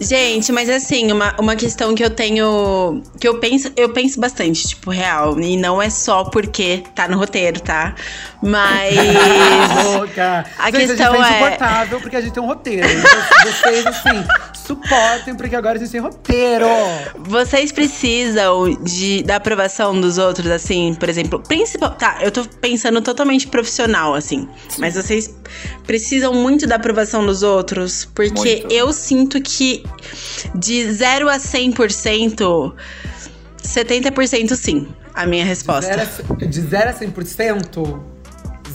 Gente, 0.00 0.52
mas 0.52 0.68
assim, 0.68 1.10
uma, 1.10 1.34
uma 1.38 1.56
questão 1.56 1.94
que 1.94 2.04
eu 2.04 2.10
tenho. 2.10 3.02
Que 3.18 3.26
eu 3.26 3.38
penso, 3.38 3.72
eu 3.76 3.88
penso 3.90 4.20
bastante, 4.20 4.68
tipo, 4.68 4.90
real. 4.90 5.40
E 5.40 5.56
não 5.56 5.80
é 5.80 5.88
só 5.88 6.24
porque 6.24 6.82
tá 6.94 7.08
no 7.08 7.16
roteiro, 7.16 7.60
tá? 7.60 7.94
Mas. 8.42 8.94
Louca. 9.96 10.44
A 10.58 10.70
Gente, 10.70 10.88
questão 10.88 11.12
a 11.12 11.16
gente 11.16 11.26
é. 11.26 11.30
insuportável 11.30 12.00
porque 12.00 12.16
a 12.16 12.20
gente 12.20 12.32
tem 12.32 12.42
um 12.42 12.46
roteiro. 12.46 12.86
Então, 12.86 13.52
vocês, 13.52 13.86
assim, 13.86 14.24
suportem, 14.54 15.34
porque 15.34 15.56
agora 15.56 15.76
a 15.76 15.78
gente 15.78 15.90
tem 15.90 16.00
roteiro. 16.00 16.66
Vocês 17.18 17.72
precisam 17.72 18.74
de, 18.82 19.22
da 19.22 19.36
aprovação 19.36 19.98
dos 19.98 20.18
outros, 20.18 20.50
assim, 20.50 20.94
por 20.94 21.08
exemplo. 21.08 21.40
Principal. 21.40 21.90
Tá, 21.92 22.18
eu 22.20 22.30
tô 22.30 22.44
pensando 22.44 23.00
totalmente 23.00 23.46
profissional, 23.46 24.14
assim. 24.14 24.48
Sim. 24.68 24.80
Mas 24.80 24.94
vocês 24.94 25.34
precisam 25.86 26.34
muito 26.34 26.66
da 26.66 26.76
aprovação 26.76 27.24
dos 27.24 27.42
outros, 27.42 28.06
porque 28.14 28.56
muito. 28.60 28.72
eu 28.72 28.92
sinto 28.92 29.40
que 29.40 29.85
de 30.54 30.92
0 30.92 31.28
a 31.28 31.36
100%, 31.36 32.74
70% 33.62 34.54
sim, 34.54 34.88
a 35.14 35.26
minha 35.26 35.44
resposta. 35.44 36.08
De 36.36 36.60
0 36.60 36.90
a 36.90 36.94
100%? 36.94 38.00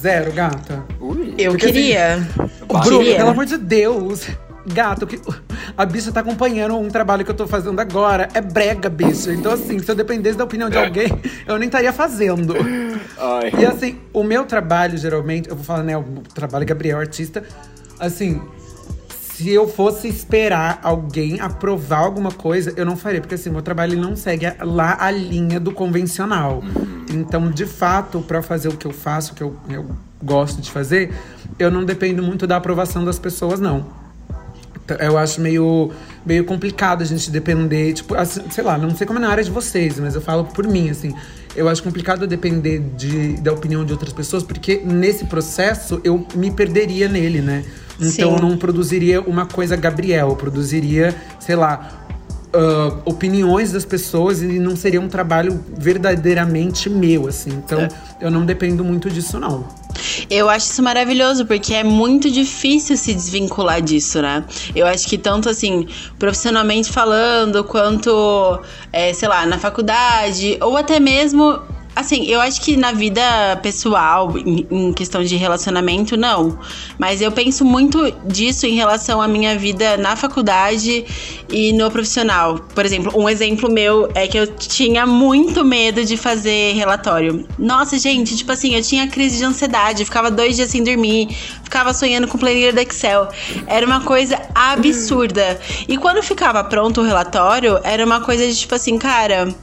Zero, 0.02 0.32
gata. 0.32 0.84
Ui. 1.00 1.36
Eu 1.38 1.52
Porque, 1.52 1.68
queria. 1.68 2.16
Assim, 2.16 2.90
Bruno, 2.90 3.06
pelo 3.06 3.30
amor 3.30 3.46
de 3.46 3.58
Deus. 3.58 4.28
Gato, 4.66 5.08
que 5.08 5.20
a 5.76 5.86
bicha 5.86 6.12
tá 6.12 6.20
acompanhando 6.20 6.78
um 6.78 6.88
trabalho 6.88 7.26
que 7.26 7.32
eu 7.32 7.36
tô 7.36 7.48
fazendo 7.48 7.80
agora. 7.80 8.30
É 8.34 8.42
brega, 8.42 8.90
bicha. 8.90 9.34
Então, 9.34 9.52
assim, 9.52 9.80
se 9.80 9.90
eu 9.90 9.96
dependesse 9.96 10.38
da 10.38 10.44
opinião 10.44 10.70
de 10.70 10.78
alguém, 10.78 11.08
eu 11.48 11.58
nem 11.58 11.68
estaria 11.68 11.92
fazendo. 11.92 12.56
Ai. 13.18 13.52
E 13.60 13.66
assim, 13.66 14.00
o 14.14 14.24
meu 14.24 14.46
trabalho, 14.46 14.98
geralmente, 14.98 15.50
eu 15.50 15.56
vou 15.56 15.66
falar, 15.66 15.84
né, 15.84 15.98
o 15.98 16.04
trabalho 16.34 16.66
Gabriel 16.66 17.00
Artista, 17.00 17.44
assim, 18.00 18.42
se 19.42 19.50
eu 19.50 19.68
fosse 19.68 20.08
esperar 20.08 20.80
alguém 20.84 21.40
aprovar 21.40 22.02
alguma 22.02 22.32
coisa, 22.32 22.72
eu 22.78 22.86
não 22.86 22.96
faria. 22.96 23.20
Porque 23.20 23.34
assim, 23.34 23.50
meu 23.50 23.64
trabalho 23.64 24.00
não 24.00 24.16
segue 24.16 24.46
lá 24.60 24.98
a 25.00 25.10
linha 25.10 25.60
do 25.60 25.72
convencional. 25.72 26.62
Uhum. 26.64 27.06
Então, 27.12 27.50
de 27.50 27.66
fato, 27.66 28.22
para 28.22 28.44
fazer 28.44 28.70
o 28.70 28.78
que 28.78 28.86
eu 28.86 28.92
faço, 28.92 29.34
o 29.34 29.36
que 29.36 29.42
eu, 29.42 29.56
eu 29.68 29.86
gosto 30.22 30.62
de 30.62 30.70
fazer, 30.70 31.12
eu 31.58 31.72
não 31.72 31.84
dependo 31.84 32.22
muito 32.22 32.46
da 32.46 32.58
aprovação 32.58 33.04
das 33.04 33.18
pessoas, 33.18 33.60
não. 33.60 33.88
Então, 34.86 34.98
eu 34.98 35.18
acho 35.18 35.42
meio, 35.42 35.92
meio 36.24 36.46
complicado 36.46 37.02
a 37.02 37.06
gente 37.06 37.32
depender, 37.32 37.94
tipo, 37.94 38.14
assim, 38.14 38.44
sei 38.52 38.64
lá, 38.64 38.78
não 38.78 38.96
sei 38.96 39.08
como 39.08 39.18
é 39.18 39.22
na 39.24 39.30
área 39.30 39.44
de 39.44 39.50
vocês, 39.52 40.00
mas 40.00 40.14
eu 40.14 40.22
falo 40.22 40.46
por 40.46 40.68
mim, 40.68 40.92
assim. 40.92 41.16
Eu 41.56 41.68
acho 41.68 41.82
complicado 41.82 42.28
depender 42.28 42.80
de, 42.96 43.34
da 43.42 43.52
opinião 43.52 43.84
de 43.84 43.92
outras 43.92 44.14
pessoas, 44.14 44.44
porque 44.44 44.82
nesse 44.86 45.26
processo 45.26 46.00
eu 46.04 46.26
me 46.36 46.52
perderia 46.52 47.10
nele, 47.10 47.42
né? 47.42 47.66
Então 48.02 48.30
Sim. 48.30 48.36
eu 48.36 48.42
não 48.42 48.58
produziria 48.58 49.22
uma 49.22 49.46
coisa 49.46 49.76
Gabriel, 49.76 50.30
eu 50.30 50.36
produziria, 50.36 51.16
sei 51.40 51.56
lá, 51.56 51.98
Uh, 52.54 53.00
opiniões 53.06 53.72
das 53.72 53.86
pessoas 53.86 54.42
e 54.42 54.60
não 54.60 54.76
seria 54.76 55.00
um 55.00 55.08
trabalho 55.08 55.64
verdadeiramente 55.74 56.90
meu, 56.90 57.30
assim. 57.30 57.50
Então, 57.50 57.80
é. 57.80 57.88
eu 58.20 58.30
não 58.30 58.46
dependo 58.46 58.84
muito 58.84 59.10
disso, 59.10 59.40
não. 59.40 59.66
Eu 60.30 60.50
acho 60.50 60.70
isso 60.70 60.84
maravilhoso, 60.84 61.46
porque 61.46 61.74
é 61.74 61.84
muito 61.84 62.30
difícil 62.30 62.98
se 62.98 63.14
desvincular 63.14 63.82
disso, 63.82 64.22
né? 64.22 64.44
Eu 64.76 64.86
acho 64.86 65.08
que 65.08 65.18
tanto 65.18 65.48
assim, 65.50 65.88
profissionalmente 66.20 66.92
falando, 66.92 67.64
quanto, 67.64 68.60
é, 68.92 69.14
sei 69.14 69.30
lá, 69.30 69.46
na 69.46 69.58
faculdade, 69.58 70.58
ou 70.62 70.76
até 70.76 71.00
mesmo 71.00 71.58
Assim, 72.02 72.26
eu 72.26 72.42
acho 72.42 72.60
que 72.62 72.76
na 72.76 72.92
vida 72.92 73.22
pessoal, 73.62 74.36
em, 74.36 74.66
em, 74.72 74.92
questão 74.92 75.24
de 75.24 75.36
relacionamento, 75.36 76.18
não. 76.18 76.58
Mas 76.98 77.22
eu 77.22 77.32
penso 77.32 77.64
muito 77.64 78.10
disso 78.26 78.66
em 78.66 78.74
relação 78.74 79.22
à 79.22 79.28
minha 79.28 79.56
vida 79.56 79.98
na 79.98 80.16
faculdade 80.16 81.06
e 81.48 81.72
no 81.74 81.92
profissional. 81.92 82.58
Por 82.74 82.84
exemplo, 82.84 83.12
um 83.16 83.30
exemplo 83.30 83.72
meu 83.72 84.10
é 84.16 84.28
que 84.28 84.36
eu 84.36 84.48
tinha 84.48 85.06
muito 85.06 85.64
medo 85.64 86.04
de 86.04 86.18
fazer 86.18 86.74
relatório. 86.74 87.48
Nossa, 87.60 88.00
gente, 88.00 88.36
tipo 88.36 88.52
assim, 88.52 88.74
eu 88.74 88.82
tinha 88.82 89.08
crise 89.08 89.38
de 89.38 89.46
ansiedade, 89.46 90.04
ficava 90.04 90.32
dois 90.32 90.56
dias 90.56 90.72
sem 90.72 90.84
dormir, 90.84 91.30
ficava 91.64 91.94
sonhando 91.94 92.28
com 92.28 92.36
planilha 92.36 92.74
do 92.74 92.80
Excel. 92.80 93.28
Era 93.68 93.86
uma 93.86 94.02
coisa 94.02 94.42
absurda. 94.56 95.60
E 95.88 95.98
quando 95.98 96.24
ficava 96.24 96.64
pronto 96.64 97.02
o 97.02 97.04
relatório, 97.04 97.80
era 97.84 98.04
uma 98.04 98.22
coisa 98.22 98.48
de 98.48 98.56
tipo 98.56 98.74
assim, 98.74 98.98
cara 98.98 99.54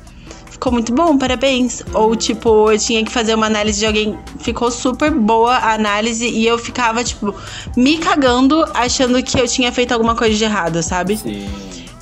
ficou 0.59 0.73
muito 0.73 0.93
bom, 0.93 1.17
parabéns. 1.17 1.83
Ou, 1.95 2.15
tipo, 2.17 2.71
eu 2.71 2.79
tinha 2.79 3.05
que 3.05 3.13
fazer 3.13 3.35
uma 3.35 3.47
análise 3.47 3.79
de 3.79 3.87
alguém, 3.87 4.19
ficou 4.41 4.71
super 4.71 5.11
boa 5.11 5.55
a 5.55 5.73
análise 5.73 6.29
e 6.29 6.47
eu 6.47 6.59
ficava, 6.59 7.03
tipo, 7.05 7.35
me 7.77 7.97
cagando 7.97 8.65
achando 8.75 9.23
que 9.23 9.41
eu 9.41 9.47
tinha 9.47 9.71
feito 9.73 9.93
alguma 9.93 10.17
coisa 10.17 10.37
de 10.37 10.45
errado, 10.45 10.83
sabe? 10.83 11.17
Sim. 11.17 11.49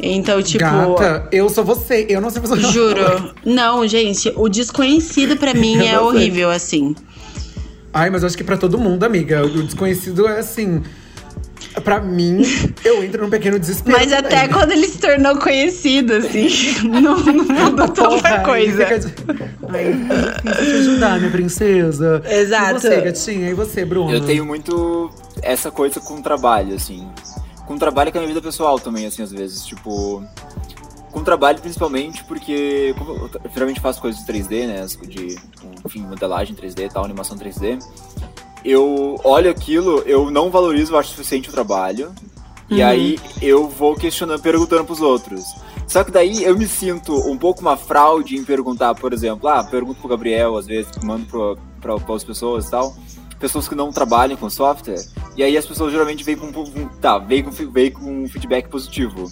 Então, 0.01 0.43
tipo. 0.43 0.65
Gata, 0.65 1.29
eu 1.31 1.49
sou 1.49 1.65
você, 1.65 2.07
eu 2.09 2.21
não 2.21 2.31
sei 2.31 2.43
fazer 2.43 2.63
Juro. 2.73 3.35
Não, 3.45 3.87
gente, 3.87 4.33
o 4.37 4.49
desconhecido 4.49 5.37
para 5.37 5.53
mim 5.55 5.87
é 5.87 5.99
horrível, 6.01 6.51
assim. 6.51 6.95
Ai, 7.93 8.11
mas 8.11 8.23
eu 8.23 8.27
acho 8.27 8.37
que 8.37 8.45
para 8.45 8.57
todo 8.57 8.79
mundo, 8.79 9.05
amiga. 9.05 9.45
O 9.45 9.63
desconhecido 9.63 10.27
é 10.27 10.39
assim. 10.39 10.83
Pra 11.85 12.00
mim, 12.00 12.42
eu 12.85 13.04
entro 13.04 13.23
num 13.23 13.30
pequeno 13.30 13.59
desespero. 13.59 13.97
Mas 13.97 14.11
também. 14.11 14.38
até 14.38 14.49
quando 14.49 14.73
ele 14.73 14.88
se 14.88 14.99
tornou 14.99 15.37
conhecido, 15.38 16.14
assim, 16.14 16.49
não, 16.88 17.18
não 17.18 17.45
mudou 17.71 17.88
tanta 17.88 18.40
coisa. 18.40 18.87
Fica... 18.87 19.50
Ai, 19.68 19.95
eu 20.45 20.52
te 20.54 20.73
ajudar, 20.73 21.18
minha 21.18 21.30
princesa. 21.30 22.23
Exato. 22.28 22.76
E 22.76 22.80
você, 22.80 23.00
gatinha? 23.00 23.50
E 23.50 23.54
você, 23.54 23.85
Bruno? 23.85 24.12
Eu 24.12 24.25
tenho 24.25 24.45
muito 24.45 25.11
essa 25.42 25.71
coisa 25.71 26.00
com 26.00 26.14
o 26.14 26.23
trabalho, 26.23 26.75
assim. 26.75 27.06
Com 27.66 27.75
o 27.75 27.78
trabalho 27.78 28.11
com 28.11 28.18
a 28.18 28.21
minha 28.21 28.33
vida 28.33 28.42
pessoal 28.42 28.80
também, 28.80 29.06
assim, 29.06 29.23
às 29.23 29.30
vezes. 29.30 29.64
Tipo, 29.64 30.25
com 31.12 31.25
trabalho 31.25 31.59
principalmente 31.61 32.23
porque 32.25 32.95
como 32.99 33.12
eu 33.12 33.30
geralmente 33.50 33.80
faço 33.80 34.02
coisas 34.02 34.23
de 34.23 34.30
3D, 34.30 34.66
né, 34.66 34.87
de 35.09 35.38
enfim, 35.85 36.00
modelagem 36.00 36.54
3D 36.54 36.85
e 36.85 36.88
tal, 36.90 37.04
animação 37.04 37.38
3D 37.38 37.78
eu 38.66 39.20
olho 39.23 39.50
aquilo, 39.50 40.02
eu 40.06 40.30
não 40.30 40.50
valorizo, 40.50 40.92
eu 40.92 40.99
acho 40.99 41.11
suficiente 41.11 41.49
o 41.49 41.52
trabalho. 41.52 42.08
Uhum. 42.68 42.76
E 42.76 42.82
aí 42.82 43.18
eu 43.40 43.68
vou 43.68 43.94
questionando, 43.94 44.42
perguntando 44.42 44.85
pros 44.85 45.00
outros. 45.00 45.44
Só 45.87 46.02
que 46.02 46.11
daí 46.11 46.42
eu 46.42 46.58
me 46.58 46.66
sinto 46.66 47.14
um 47.30 47.38
pouco 47.38 47.61
uma 47.61 47.76
fraude 47.76 48.37
em 48.37 48.44
perguntar, 48.44 48.94
por 48.96 49.12
exemplo, 49.12 49.49
ah, 49.49 49.62
pergunto 49.62 50.00
pro 50.00 50.08
Gabriel, 50.08 50.56
às 50.56 50.66
vezes, 50.66 50.90
mando 51.02 51.26
pro, 51.26 51.56
pra, 51.80 51.96
pra 51.96 52.14
as 52.14 52.25
pessoas 52.25 52.66
e 52.66 52.70
tal. 52.70 52.94
Pessoas 53.38 53.68
que 53.68 53.75
não 53.75 53.92
trabalham 53.92 54.37
com 54.37 54.50
software. 54.50 55.04
E 55.37 55.44
aí 55.44 55.56
as 55.56 55.66
pessoas 55.66 55.92
geralmente 55.92 56.25
vêm 56.25 56.37
com, 56.37 56.50
tá, 57.00 57.18
vêm 57.18 57.44
com, 57.44 57.50
vêm 57.50 57.92
com 57.92 58.25
um 58.25 58.28
feedback 58.28 58.68
positivo. 58.68 59.30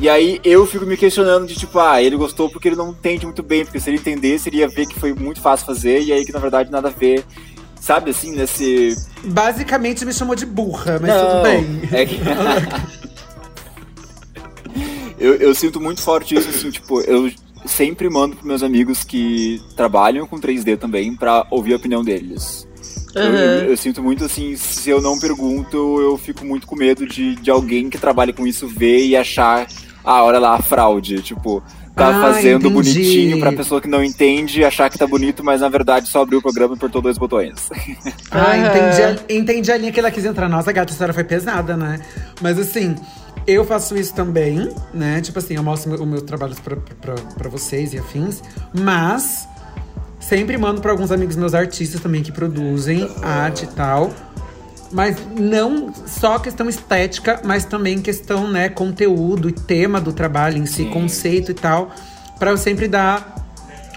E 0.00 0.08
aí 0.08 0.40
eu 0.44 0.66
fico 0.66 0.84
me 0.84 0.96
questionando 0.96 1.46
de 1.46 1.54
tipo, 1.54 1.78
ah, 1.78 2.02
ele 2.02 2.16
gostou 2.16 2.50
porque 2.50 2.68
ele 2.68 2.76
não 2.76 2.90
entende 2.90 3.24
muito 3.24 3.42
bem, 3.42 3.64
porque 3.64 3.78
se 3.78 3.88
ele 3.88 3.98
entendesse, 3.98 4.48
ele 4.48 4.58
ia 4.58 4.68
ver 4.68 4.86
que 4.86 4.98
foi 4.98 5.14
muito 5.14 5.40
fácil 5.40 5.66
fazer, 5.66 6.02
e 6.02 6.12
aí 6.12 6.24
que 6.24 6.32
na 6.32 6.38
verdade 6.38 6.70
nada 6.70 6.88
a 6.88 6.90
ver 6.90 7.24
sabe 7.80 8.10
assim, 8.10 8.32
nesse. 8.32 8.96
Basicamente 9.24 10.04
me 10.04 10.12
chamou 10.12 10.34
de 10.34 10.46
burra, 10.46 10.98
mas 11.00 11.10
Não, 11.10 11.30
tudo 11.30 11.42
bem. 11.42 11.82
É 11.92 12.06
que... 12.06 12.20
eu, 15.18 15.34
eu 15.34 15.54
sinto 15.54 15.80
muito 15.80 16.02
forte 16.02 16.34
isso, 16.34 16.48
assim, 16.48 16.70
tipo, 16.70 17.00
eu 17.02 17.30
sempre 17.64 18.08
mando 18.08 18.36
pros 18.36 18.46
meus 18.46 18.62
amigos 18.62 19.04
que 19.04 19.60
trabalham 19.76 20.26
com 20.26 20.40
3D 20.40 20.78
também 20.78 21.14
pra 21.14 21.46
ouvir 21.50 21.72
a 21.72 21.76
opinião 21.76 22.02
deles. 22.02 22.66
Uhum. 23.14 23.22
Eu, 23.22 23.34
eu, 23.34 23.70
eu, 23.70 23.76
sinto 23.76 24.02
muito 24.02 24.24
assim, 24.24 24.56
se 24.56 24.90
eu 24.90 25.00
não 25.00 25.18
pergunto, 25.18 26.00
eu 26.00 26.18
fico 26.18 26.44
muito 26.44 26.66
com 26.66 26.76
medo 26.76 27.06
de, 27.06 27.34
de 27.36 27.50
alguém 27.50 27.88
que 27.88 27.98
trabalha 27.98 28.32
com 28.32 28.46
isso 28.46 28.68
ver 28.68 29.06
e 29.06 29.16
achar, 29.16 29.66
ah, 30.04 30.22
olha 30.22 30.38
lá, 30.38 30.54
a 30.54 30.62
fraude. 30.62 31.22
Tipo, 31.22 31.62
tá 31.96 32.10
ah, 32.10 32.20
fazendo 32.20 32.68
entendi. 32.68 32.74
bonitinho 32.74 33.40
pra 33.40 33.50
pessoa 33.52 33.80
que 33.80 33.88
não 33.88 34.04
entende 34.04 34.62
achar 34.62 34.90
que 34.90 34.98
tá 34.98 35.06
bonito, 35.06 35.42
mas 35.42 35.62
na 35.62 35.68
verdade 35.70 36.08
só 36.08 36.20
abriu 36.20 36.40
o 36.40 36.42
programa 36.42 36.74
e 36.74 36.76
apertou 36.76 37.00
dois 37.00 37.16
botões. 37.16 37.70
Ah, 38.30 38.56
entendi 38.58 39.02
a, 39.02 39.34
entendi 39.34 39.72
a 39.72 39.76
linha 39.78 39.90
que 39.90 39.98
ela 39.98 40.10
quis 40.10 40.24
entrar. 40.24 40.46
Nossa, 40.46 40.70
gata, 40.70 40.90
a 40.90 40.92
história 40.92 41.14
foi 41.14 41.24
pesada, 41.24 41.74
né? 41.74 42.00
Mas 42.42 42.58
assim, 42.58 42.94
eu 43.46 43.64
faço 43.64 43.96
isso 43.96 44.12
também, 44.12 44.68
né? 44.92 45.22
Tipo 45.22 45.38
assim, 45.38 45.54
eu 45.54 45.62
mostro 45.62 45.94
os 45.94 46.06
meus 46.06 46.22
trabalhos 46.22 46.60
pra, 46.60 46.76
pra, 47.00 47.14
pra 47.14 47.48
vocês 47.48 47.94
e 47.94 47.98
afins, 47.98 48.42
mas 48.74 49.48
sempre 50.20 50.58
mando 50.58 50.82
pra 50.82 50.90
alguns 50.90 51.10
amigos 51.10 51.34
meus 51.34 51.54
artistas 51.54 52.00
também 52.00 52.22
que 52.22 52.30
produzem 52.30 53.08
arte 53.22 53.64
e 53.64 53.68
tal. 53.68 54.12
Mas 54.92 55.16
não 55.38 55.92
só 56.06 56.38
questão 56.38 56.68
estética, 56.68 57.40
mas 57.44 57.64
também 57.64 58.00
questão, 58.00 58.48
né, 58.48 58.68
conteúdo 58.68 59.48
e 59.48 59.52
tema 59.52 60.00
do 60.00 60.12
trabalho 60.12 60.58
em 60.58 60.66
si, 60.66 60.84
Sim. 60.84 60.90
conceito 60.90 61.50
e 61.50 61.54
tal. 61.54 61.90
para 62.38 62.50
eu 62.50 62.56
sempre 62.56 62.86
dar 62.86 63.34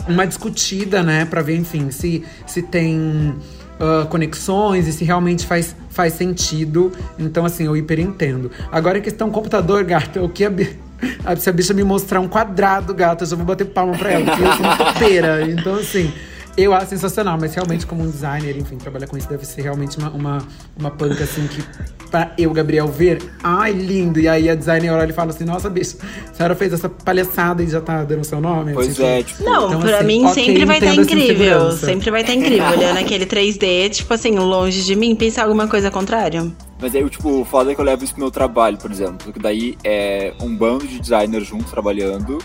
uma 0.07 0.25
discutida, 0.25 1.03
né, 1.03 1.25
para 1.25 1.41
ver, 1.41 1.57
enfim, 1.57 1.91
se, 1.91 2.23
se 2.47 2.61
tem 2.61 3.35
uh, 3.79 4.07
conexões 4.07 4.87
e 4.87 4.93
se 4.93 5.03
realmente 5.03 5.45
faz, 5.45 5.75
faz 5.89 6.13
sentido. 6.13 6.91
Então, 7.17 7.45
assim, 7.45 7.65
eu 7.65 7.75
hiper 7.75 7.99
entendo. 7.99 8.51
Agora, 8.71 8.99
questão 8.99 9.29
computador, 9.29 9.83
gata, 9.83 10.21
o 10.21 10.29
que 10.29 10.45
a, 10.45 11.35
se 11.35 11.49
a 11.49 11.53
bicha 11.53 11.73
me 11.73 11.83
mostrar 11.83 12.19
um 12.19 12.27
quadrado, 12.27 12.93
gata, 12.93 13.23
eu 13.23 13.27
já 13.27 13.35
vou 13.35 13.45
bater 13.45 13.65
palma 13.65 13.97
pra 13.97 14.11
ela, 14.11 14.25
porque 14.25 14.43
eu 14.43 14.51
sou 14.53 14.61
uma 14.61 14.77
topeira. 14.77 15.49
Então, 15.49 15.75
assim, 15.75 16.11
eu 16.57 16.73
acho 16.73 16.87
sensacional, 16.87 17.37
mas 17.39 17.53
realmente, 17.53 17.85
como 17.85 18.03
um 18.03 18.09
designer, 18.09 18.57
enfim, 18.57 18.77
trabalhar 18.77 19.07
com 19.07 19.17
isso 19.17 19.29
deve 19.29 19.45
ser 19.45 19.61
realmente 19.61 19.97
uma, 19.97 20.09
uma, 20.09 20.37
uma 20.77 20.91
panca, 20.91 21.23
assim, 21.23 21.47
que 21.47 21.63
pra 22.09 22.33
eu, 22.37 22.51
Gabriel, 22.51 22.87
ver, 22.87 23.21
ai, 23.43 23.71
lindo. 23.71 24.19
E 24.19 24.27
aí 24.27 24.49
a 24.49 24.55
designer 24.55 24.91
olha 24.91 25.09
e 25.09 25.13
fala 25.13 25.29
assim: 25.29 25.45
nossa, 25.45 25.69
bicho, 25.69 25.97
a 26.29 26.33
senhora 26.33 26.55
fez 26.55 26.73
essa 26.73 26.89
palhaçada 26.89 27.63
e 27.63 27.67
já 27.67 27.81
tá 27.81 28.03
dando 28.03 28.23
seu 28.23 28.41
nome? 28.41 28.73
Pois 28.73 28.89
assim, 28.89 29.03
é, 29.03 29.23
tipo. 29.23 29.43
Não, 29.43 29.67
então, 29.67 29.81
pra 29.81 29.97
assim, 29.97 30.07
mim 30.07 30.25
okay, 30.25 30.45
sempre 30.45 30.65
vai 30.65 30.77
estar 30.77 30.95
tá 30.95 30.95
incrível. 30.95 31.71
Sempre 31.71 32.11
vai 32.11 32.21
estar 32.21 32.33
tá 32.33 32.39
incrível. 32.39 32.69
Olhando 32.69 32.97
aquele 32.97 33.25
3D, 33.25 33.89
tipo 33.89 34.13
assim, 34.13 34.37
longe 34.37 34.83
de 34.83 34.95
mim, 34.95 35.15
pensar 35.15 35.43
alguma 35.43 35.67
coisa 35.67 35.89
contrária. 35.89 36.49
Mas 36.81 36.95
aí, 36.95 37.07
tipo, 37.09 37.41
o 37.41 37.45
foda 37.45 37.71
é 37.71 37.75
que 37.75 37.81
eu 37.81 37.85
levo 37.85 38.03
isso 38.03 38.13
pro 38.13 38.23
meu 38.23 38.31
trabalho, 38.31 38.77
por 38.77 38.91
exemplo. 38.91 39.17
Porque 39.25 39.39
daí 39.39 39.77
é 39.83 40.33
um 40.41 40.55
bando 40.55 40.87
de 40.87 40.99
designers 40.99 41.45
juntos 41.45 41.69
trabalhando, 41.71 42.37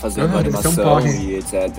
fazendo 0.00 0.32
uhum, 0.32 0.38
animação 0.38 1.00
e 1.06 1.36
etc. 1.36 1.70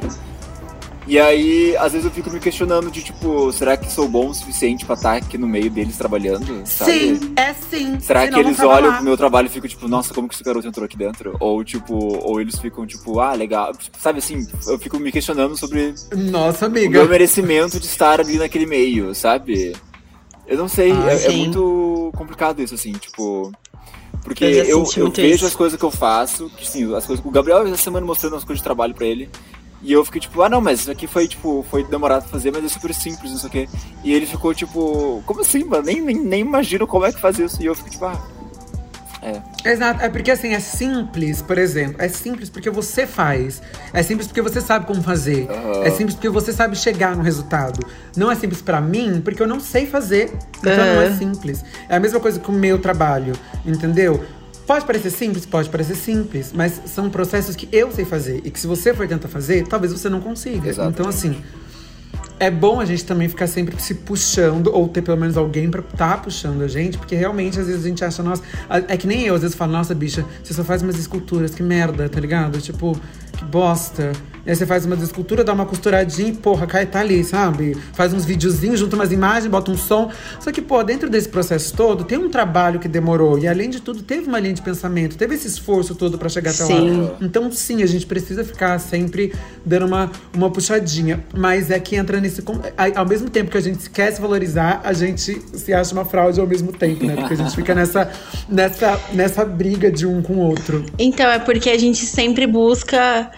E 1.12 1.20
aí, 1.20 1.76
às 1.76 1.92
vezes 1.92 2.06
eu 2.06 2.12
fico 2.12 2.30
me 2.32 2.40
questionando 2.40 2.90
de 2.90 3.04
tipo, 3.04 3.52
será 3.52 3.76
que 3.76 3.92
sou 3.92 4.08
bom 4.08 4.30
o 4.30 4.34
suficiente 4.34 4.86
pra 4.86 4.96
estar 4.96 5.16
aqui 5.18 5.38
no 5.38 5.46
meio 5.46 5.70
deles 5.70 5.98
trabalhando? 5.98 6.66
Sabe? 6.66 6.92
Sim, 7.18 7.34
é 7.36 7.54
sim. 7.54 8.00
Será 8.00 8.22
Senão 8.22 8.34
que 8.42 8.48
eles 8.48 8.60
olham 8.62 8.94
pro 8.96 9.04
meu 9.04 9.18
trabalho 9.18 9.48
e 9.48 9.50
ficam 9.50 9.68
tipo, 9.70 9.90
nossa, 9.90 10.14
como 10.14 10.30
que 10.30 10.36
esse 10.36 10.44
garoto 10.44 10.66
entrou 10.66 10.86
aqui 10.86 10.96
dentro? 10.96 11.36
Ou 11.42 11.66
tipo, 11.66 11.96
ou 11.96 12.40
eles 12.40 12.58
ficam 12.58 12.88
tipo, 12.88 13.20
ah, 13.20 13.34
legal. 13.34 13.74
Tipo, 13.76 14.00
Sabe 14.00 14.20
assim, 14.20 14.48
eu 14.66 14.80
fico 14.80 14.98
me 15.00 15.12
questionando 15.12 15.58
sobre 15.58 15.94
Nossa, 16.16 16.68
o 16.68 16.72
meu 16.72 16.84
amiga. 16.86 17.04
merecimento 17.04 17.78
de 17.78 17.88
estar 17.88 18.22
ali 18.22 18.38
naquele 18.38 18.66
meio, 18.66 19.14
sabe? 19.14 19.76
Eu 20.48 20.58
não 20.58 20.70
sei, 20.70 20.94
Ah, 20.94 21.12
é, 21.12 21.26
é 21.26 21.32
muito 21.32 22.14
complicado 22.16 22.62
isso, 22.62 22.76
assim, 22.76 22.94
tipo. 22.94 23.52
Porque 24.24 24.46
Eu 24.46 24.64
eu, 24.64 24.86
eu 24.96 25.12
vejo 25.12 25.36
isso. 25.36 25.46
as 25.46 25.56
coisas 25.56 25.78
que 25.78 25.84
eu 25.84 25.92
faço, 25.92 26.50
que 26.52 26.66
sim, 26.66 26.96
as 26.96 27.06
coisas. 27.06 27.26
O 27.26 27.30
Gabriel 27.32 27.68
essa 27.68 27.76
semana 27.76 28.06
mostrando 28.06 28.38
as 28.38 28.46
coisas 28.46 28.60
de 28.60 28.64
trabalho 28.64 28.94
pra 28.94 29.06
ele. 29.06 29.30
E 29.84 29.92
eu 29.92 30.06
fiquei 30.06 30.22
tipo, 30.22 30.42
ah 30.42 30.50
não, 30.50 30.62
mas 30.62 30.82
isso 30.82 30.92
aqui 30.92 31.08
foi, 31.08 31.28
tipo, 31.28 31.66
foi 31.70 31.84
demorado 31.84 32.22
pra 32.24 32.32
fazer, 32.32 32.52
mas 32.52 32.64
é 32.64 32.68
super 32.68 32.94
simples, 32.94 33.32
não 33.32 33.40
sei 33.40 33.50
o 33.50 33.52
quê. 33.52 33.70
E 34.04 34.14
ele 34.14 34.26
ficou 34.26 34.54
tipo, 34.54 35.24
como 35.26 35.42
assim, 35.42 35.64
mano? 35.64 35.84
Nem, 35.84 36.02
nem, 36.02 36.16
nem 36.16 36.42
imagino 36.42 36.86
como 36.86 37.06
é 37.06 37.12
que 37.12 37.20
faz 37.20 37.40
isso. 37.40 37.62
E 37.62 37.66
eu 37.66 37.76
fico 37.76 37.90
tipo, 37.90 38.06
ah. 38.06 38.22
É. 39.24 39.70
Exato, 39.70 40.04
é 40.04 40.10
porque 40.10 40.32
assim, 40.32 40.54
é 40.54 40.60
simples, 40.60 41.44
por 41.44 41.58
exemplo. 41.58 41.96
É 42.00 42.08
simples 42.08 42.50
porque 42.50 42.70
você 42.72 43.06
faz. 43.06 43.62
É 43.94 44.02
simples 44.02 44.28
porque 44.28 44.42
você 44.42 44.60
sabe 44.60 44.88
como 44.88 45.02
fazer. 45.04 45.48
Aham. 45.50 45.84
É 45.84 45.92
simples 45.92 46.16
porque 46.16 46.30
você 46.30 46.52
sabe 46.52 46.76
chegar 46.76 47.16
no 47.16 47.22
resultado. 47.22 47.86
Não 48.18 48.32
é 48.32 48.36
simples 48.36 48.62
pra 48.64 48.82
mim 48.82 49.22
porque 49.24 49.42
eu 49.42 49.48
não 49.48 49.60
sei 49.60 49.86
fazer. 49.86 50.34
Então 50.58 50.76
não 50.76 51.02
é 51.02 51.12
simples. 51.16 51.64
É 51.88 51.96
a 51.98 52.00
mesma 52.00 52.20
coisa 52.20 52.40
com 52.40 52.52
o 52.52 52.56
meu 52.56 52.80
trabalho, 52.80 53.34
entendeu? 53.64 54.24
Pode 54.72 54.86
parecer 54.86 55.10
simples, 55.10 55.46
pode 55.46 55.70
parecer 55.70 55.96
simples, 55.96 56.54
mas 56.56 56.84
são 56.86 57.10
processos 57.10 57.58
que 57.58 57.68
eu 57.74 57.92
sei 57.92 58.06
fazer. 58.06 58.42
E 58.46 58.50
que 58.50 58.58
se 58.58 58.66
você 58.66 58.94
for 58.94 59.06
tentar 59.06 59.28
fazer, 59.28 59.68
talvez 59.68 59.92
você 59.92 60.08
não 60.08 60.22
consiga. 60.22 60.70
Exatamente. 60.70 60.94
Então, 60.94 61.10
assim, 61.10 61.42
é 62.40 62.50
bom 62.50 62.80
a 62.80 62.86
gente 62.86 63.04
também 63.04 63.28
ficar 63.28 63.48
sempre 63.48 63.78
se 63.82 63.96
puxando, 63.96 64.68
ou 64.68 64.88
ter 64.88 65.02
pelo 65.02 65.18
menos 65.18 65.36
alguém 65.36 65.70
pra 65.70 65.82
tá 65.82 66.16
puxando 66.16 66.62
a 66.62 66.70
gente, 66.70 66.98
porque 66.98 67.18
realmente 67.18 67.60
às 67.60 67.68
vezes 67.68 67.84
a 67.84 67.88
gente 67.90 68.06
acha, 68.06 68.24
nossa. 68.24 68.44
É 68.88 68.96
que 68.96 69.06
nem 69.06 69.26
eu, 69.26 69.36
às 69.36 69.42
vezes 69.42 69.58
falo, 69.58 69.74
nossa, 69.74 69.94
bicha, 69.94 70.24
você 70.42 70.54
só 70.54 70.64
faz 70.64 70.82
umas 70.82 70.98
esculturas, 70.98 71.54
que 71.54 71.62
merda, 71.62 72.08
tá 72.08 72.22
ligado? 72.22 72.62
Tipo, 72.62 72.98
que 73.38 73.44
bosta. 73.44 74.14
E 74.46 74.50
aí 74.50 74.56
você 74.56 74.66
faz 74.66 74.86
umas 74.86 75.02
esculturas, 75.02 75.46
dá 75.46 75.54
uma 75.54 75.66
costuradinha 75.66 76.30
e, 76.30 76.34
porra, 76.34 76.66
cai, 76.66 76.86
tá 76.86 77.00
ali, 77.00 77.24
sabe? 77.24 77.78
Faz 77.94 78.14
uns 78.14 78.26
videozinhos, 78.26 78.80
junta 78.80 78.96
umas 78.96 79.12
imagens, 79.12 79.50
bota 79.50 79.72
um 79.72 79.78
som. 79.78 80.12
Só 80.40 80.52
que, 80.52 80.62
pô, 80.62 80.82
dentro 80.84 81.10
desse 81.10 81.30
processo 81.30 81.74
todo, 81.76 82.04
tem 82.04 82.18
um 82.18 82.30
trabalho 82.30 82.80
que 82.80 82.88
demorou. 82.88 83.38
E 83.38 83.48
além 83.48 83.70
de 83.70 83.82
tudo, 83.82 84.02
teve 84.02 84.28
uma 84.28 84.40
linha 84.40 84.54
de 84.54 84.62
pensamento, 84.62 85.16
teve 85.16 85.36
esse 85.36 85.48
esforço 85.48 85.94
todo 85.94 86.18
pra 86.18 86.28
chegar 86.28 86.52
até 86.52 86.66
Sim. 86.66 87.02
lá. 87.02 87.18
Então, 87.22 87.52
sim, 87.52 87.84
a 87.84 87.86
gente 87.86 88.06
precisa 88.06 88.44
ficar 88.44 88.80
sempre 88.80 89.34
dando 89.66 89.86
uma, 89.86 90.12
uma 90.34 90.50
puxadinha. 90.50 91.24
Mas 91.36 91.70
é 91.70 91.80
que 91.80 91.96
entra 91.96 92.20
nesse. 92.20 92.44
Ao 92.96 93.06
mesmo 93.06 93.30
tempo 93.30 93.52
que 93.52 93.58
a 93.58 93.62
gente 93.62 93.90
quer 93.90 94.12
se 94.12 94.20
valorizar, 94.20 94.82
a 94.84 94.94
gente 94.94 95.40
se 95.54 95.74
acha 95.74 95.94
uma 95.94 96.06
fraude 96.06 96.40
ao 96.40 96.48
mesmo 96.48 96.72
tempo, 96.72 97.06
né? 97.06 97.16
Porque 97.16 97.34
a 97.34 97.38
gente 97.38 97.56
fica 97.56 97.76
nessa, 97.76 98.10
nessa, 98.50 99.00
nessa 99.14 99.46
briga 99.46 99.92
de 99.92 100.08
um 100.08 100.22
com 100.22 100.34
o 100.34 100.40
outro. 100.40 100.84
Então, 100.98 101.30
é 101.30 101.40
porque 101.40 101.70
a 101.70 101.78
gente 101.78 102.06
sempre 102.06 102.48
busca 102.48 103.30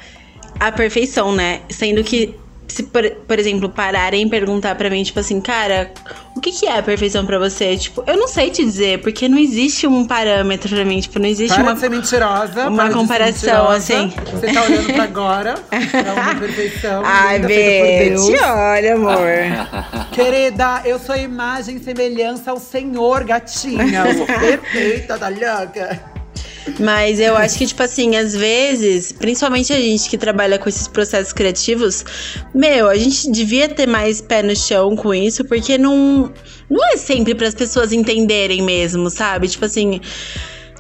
a 0.60 0.72
perfeição, 0.72 1.34
né? 1.34 1.62
Sendo 1.70 2.04
que, 2.04 2.36
se, 2.68 2.84
por, 2.84 3.08
por 3.28 3.38
exemplo, 3.40 3.70
pararem 3.70 4.26
e 4.26 4.30
perguntar 4.30 4.76
pra 4.76 4.90
mim, 4.90 5.04
tipo 5.04 5.20
assim, 5.20 5.40
cara, 5.42 5.92
o 6.36 6.40
que, 6.40 6.52
que 6.52 6.66
é 6.66 6.80
a 6.80 6.84
perfeição 6.84 7.26
pra 7.26 7.38
você? 7.38 7.78
Tipo, 7.78 8.04
eu 8.08 8.18
não 8.18 8.28
sei 8.28 8.50
te 8.50 8.64
dizer, 8.64 9.00
porque 9.02 9.28
não 9.30 9.38
existe 9.38 9.86
um 9.86 10.06
parâmetro 10.08 10.70
pra 10.76 10.84
mim, 10.86 11.00
tipo, 11.00 11.20
não 11.20 11.28
existe 11.28 11.54
Para 11.54 11.64
uma. 11.64 11.74
de 11.74 11.80
ser 11.82 11.90
mentirosa. 11.90 12.68
uma 12.70 12.86
para 12.86 12.94
comparação, 12.94 13.70
mentirosa. 13.72 13.76
assim. 13.78 14.14
Você 14.32 14.54
tá 14.54 14.64
olhando 14.64 14.94
pra 14.94 15.04
agora, 15.04 15.54
pra 15.70 16.14
uma 16.14 16.36
perfeição. 16.36 17.02
Ai, 17.06 17.40
Beth, 17.40 18.10
Deus. 18.10 18.30
olha, 18.42 18.96
amor. 18.96 19.20
Querida, 20.12 20.82
eu 20.86 20.98
sou 21.00 21.16
imagem 21.16 21.78
e 21.78 21.84
semelhança 21.84 22.52
ao 22.52 22.60
Senhor, 22.60 23.24
gatinha. 23.24 24.04
Perfeita, 24.40 25.18
da. 25.18 25.30
Mas 26.80 27.20
eu 27.20 27.36
acho 27.36 27.58
que, 27.58 27.68
tipo 27.68 27.84
assim, 27.84 28.16
às 28.16 28.34
vezes, 28.34 29.12
principalmente 29.12 29.74
a 29.74 29.80
gente 29.80 30.10
que 30.10 30.18
trabalha 30.18 30.58
com 30.58 30.70
esses 30.70 30.88
processos 30.88 31.34
criativos, 31.34 32.06
meu, 32.54 32.90
a 32.90 32.96
gente 32.96 33.30
devia 33.30 33.68
ter 33.68 33.88
mais 33.88 34.22
pé 34.22 34.42
no 34.42 34.56
chão 34.56 34.96
com 34.96 35.14
isso, 35.14 35.44
porque 35.46 35.78
não, 35.78 36.32
não 36.70 36.86
é 36.94 36.98
sempre 36.98 37.36
para 37.36 37.48
as 37.48 37.54
pessoas 37.54 37.92
entenderem 37.92 38.62
mesmo, 38.62 39.10
sabe? 39.10 39.48
Tipo 39.48 39.66
assim, 39.66 40.00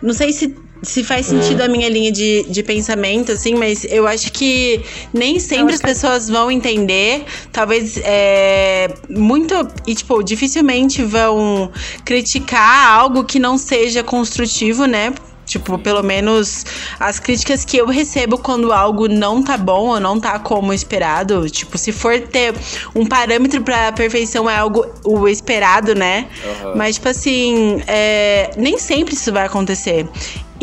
não 0.01 0.13
sei 0.13 0.31
se. 0.31 0.55
Se 0.85 1.01
faz 1.01 1.27
sentido 1.27 1.61
a 1.61 1.69
minha 1.69 1.87
linha 1.87 2.11
de, 2.11 2.43
de 2.43 2.61
pensamento, 2.61 3.31
assim, 3.31 3.55
mas 3.55 3.85
eu 3.85 4.05
acho 4.05 4.29
que 4.33 4.83
nem 5.13 5.39
sempre 5.39 5.73
as 5.73 5.79
pessoas 5.79 6.27
vão 6.27 6.51
entender. 6.51 7.23
Talvez 7.53 7.97
é, 8.03 8.93
muito. 9.09 9.55
E, 9.87 9.95
tipo, 9.95 10.21
dificilmente 10.21 11.01
vão 11.01 11.71
criticar 12.03 12.99
algo 12.99 13.23
que 13.23 13.39
não 13.39 13.57
seja 13.57 14.03
construtivo, 14.03 14.85
né? 14.85 15.13
Tipo, 15.53 15.77
pelo 15.77 16.01
menos 16.01 16.65
as 16.99 17.19
críticas 17.19 17.63
que 17.63 17.77
eu 17.77 17.85
recebo 17.85 18.39
quando 18.39 18.73
algo 18.73 19.07
não 19.07 19.43
tá 19.43 19.55
bom 19.55 19.89
ou 19.89 19.99
não 19.99 20.19
tá 20.19 20.39
como 20.39 20.73
esperado. 20.73 21.47
Tipo, 21.47 21.77
se 21.77 21.91
for 21.91 22.19
ter 22.19 22.55
um 22.95 23.05
parâmetro 23.05 23.61
pra 23.61 23.91
perfeição 23.91 24.49
é 24.49 24.57
algo 24.57 24.83
o 25.03 25.27
esperado, 25.27 25.93
né? 25.93 26.27
Aham. 26.43 26.73
Mas, 26.75 26.95
tipo 26.95 27.07
assim, 27.07 27.83
é, 27.85 28.49
nem 28.57 28.79
sempre 28.79 29.13
isso 29.13 29.31
vai 29.31 29.45
acontecer. 29.45 30.07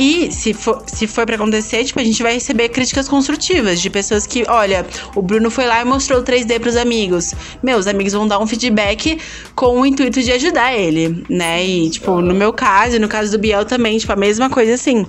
E 0.01 0.33
se 0.33 0.55
for, 0.55 0.83
se 0.87 1.07
for 1.07 1.27
pra 1.27 1.35
acontecer, 1.35 1.85
tipo, 1.85 2.01
a 2.01 2.05
gente 2.05 2.23
vai 2.23 2.33
receber 2.33 2.71
críticas 2.71 3.07
construtivas 3.07 3.83
de 3.83 3.91
pessoas 3.91 4.27
que, 4.27 4.45
olha, 4.49 4.87
o 5.15 5.21
Bruno 5.21 5.51
foi 5.51 5.67
lá 5.67 5.83
e 5.83 5.85
mostrou 5.85 6.21
o 6.21 6.23
3D 6.23 6.59
pros 6.59 6.75
amigos. 6.75 7.35
Meus 7.63 7.87
amigos 7.87 8.15
vão 8.15 8.27
dar 8.27 8.39
um 8.39 8.47
feedback 8.47 9.19
com 9.55 9.79
o 9.79 9.85
intuito 9.85 10.23
de 10.23 10.33
ajudar 10.33 10.73
ele, 10.73 11.23
né? 11.29 11.63
E, 11.63 11.91
tipo, 11.91 12.23
no 12.23 12.35
meu 12.35 12.51
caso, 12.51 12.97
e 12.97 12.99
no 12.99 13.09
caso 13.09 13.31
do 13.31 13.39
Biel 13.39 13.67
também, 13.67 13.99
tipo, 13.99 14.11
a 14.11 14.17
mesma 14.17 14.49
coisa 14.49 14.73
assim. 14.73 15.05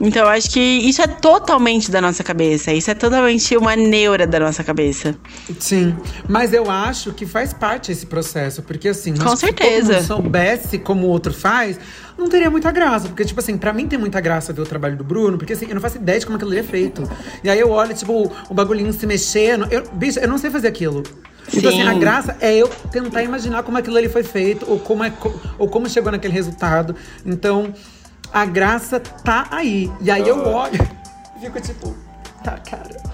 Então, 0.00 0.22
eu 0.22 0.28
acho 0.30 0.50
que 0.50 0.58
isso 0.58 1.02
é 1.02 1.06
totalmente 1.06 1.90
da 1.90 2.00
nossa 2.00 2.24
cabeça. 2.24 2.72
Isso 2.72 2.90
é 2.90 2.94
totalmente 2.94 3.54
uma 3.58 3.76
neura 3.76 4.26
da 4.26 4.40
nossa 4.40 4.64
cabeça. 4.64 5.14
Sim, 5.58 5.94
mas 6.26 6.54
eu 6.54 6.70
acho 6.70 7.12
que 7.12 7.26
faz 7.26 7.52
parte 7.52 7.92
esse 7.92 8.06
processo, 8.06 8.62
porque 8.62 8.88
assim, 8.88 9.14
Com 9.14 9.36
certeza. 9.36 10.00
se 10.00 10.08
todo 10.08 10.22
soubesse 10.22 10.78
como 10.78 11.06
o 11.06 11.10
outro 11.10 11.34
faz, 11.34 11.78
não 12.20 12.28
teria 12.28 12.50
muita 12.50 12.70
graça, 12.70 13.08
porque 13.08 13.24
tipo 13.24 13.40
assim, 13.40 13.56
pra 13.56 13.72
mim 13.72 13.88
tem 13.88 13.98
muita 13.98 14.20
graça 14.20 14.52
ver 14.52 14.60
o 14.60 14.66
trabalho 14.66 14.96
do 14.96 15.02
Bruno, 15.02 15.38
porque 15.38 15.54
assim, 15.54 15.66
eu 15.66 15.74
não 15.74 15.80
faço 15.80 15.96
ideia 15.96 16.18
de 16.20 16.26
como 16.26 16.36
aquilo 16.36 16.50
ali 16.50 16.60
é 16.60 16.62
feito. 16.62 17.10
E 17.42 17.50
aí 17.50 17.58
eu 17.58 17.70
olho 17.70 17.94
tipo 17.94 18.12
o, 18.12 18.32
o 18.48 18.54
bagulhinho 18.54 18.92
se 18.92 19.06
mexendo, 19.06 19.66
eu, 19.70 19.84
bicho, 19.92 20.20
eu 20.20 20.28
não 20.28 20.38
sei 20.38 20.50
fazer 20.50 20.68
aquilo. 20.68 21.02
Então 21.52 21.70
assim, 21.70 21.82
Sim. 21.82 21.88
a 21.88 21.94
graça 21.94 22.36
é 22.40 22.54
eu 22.54 22.68
tentar 22.68 23.22
imaginar 23.22 23.62
como 23.62 23.78
aquilo 23.78 23.96
ali 23.96 24.08
foi 24.08 24.22
feito 24.22 24.70
ou 24.70 24.78
como 24.78 25.02
é 25.02 25.12
ou 25.58 25.68
como 25.68 25.88
chegou 25.88 26.12
naquele 26.12 26.34
resultado. 26.34 26.94
Então, 27.26 27.74
a 28.32 28.44
graça 28.44 29.00
tá 29.00 29.48
aí. 29.50 29.90
E 30.00 30.10
aí 30.10 30.28
eu 30.28 30.46
olho 30.46 30.78
e 31.36 31.40
fico 31.40 31.60
tipo, 31.60 31.96
tá, 32.44 32.58
cara. 32.58 33.09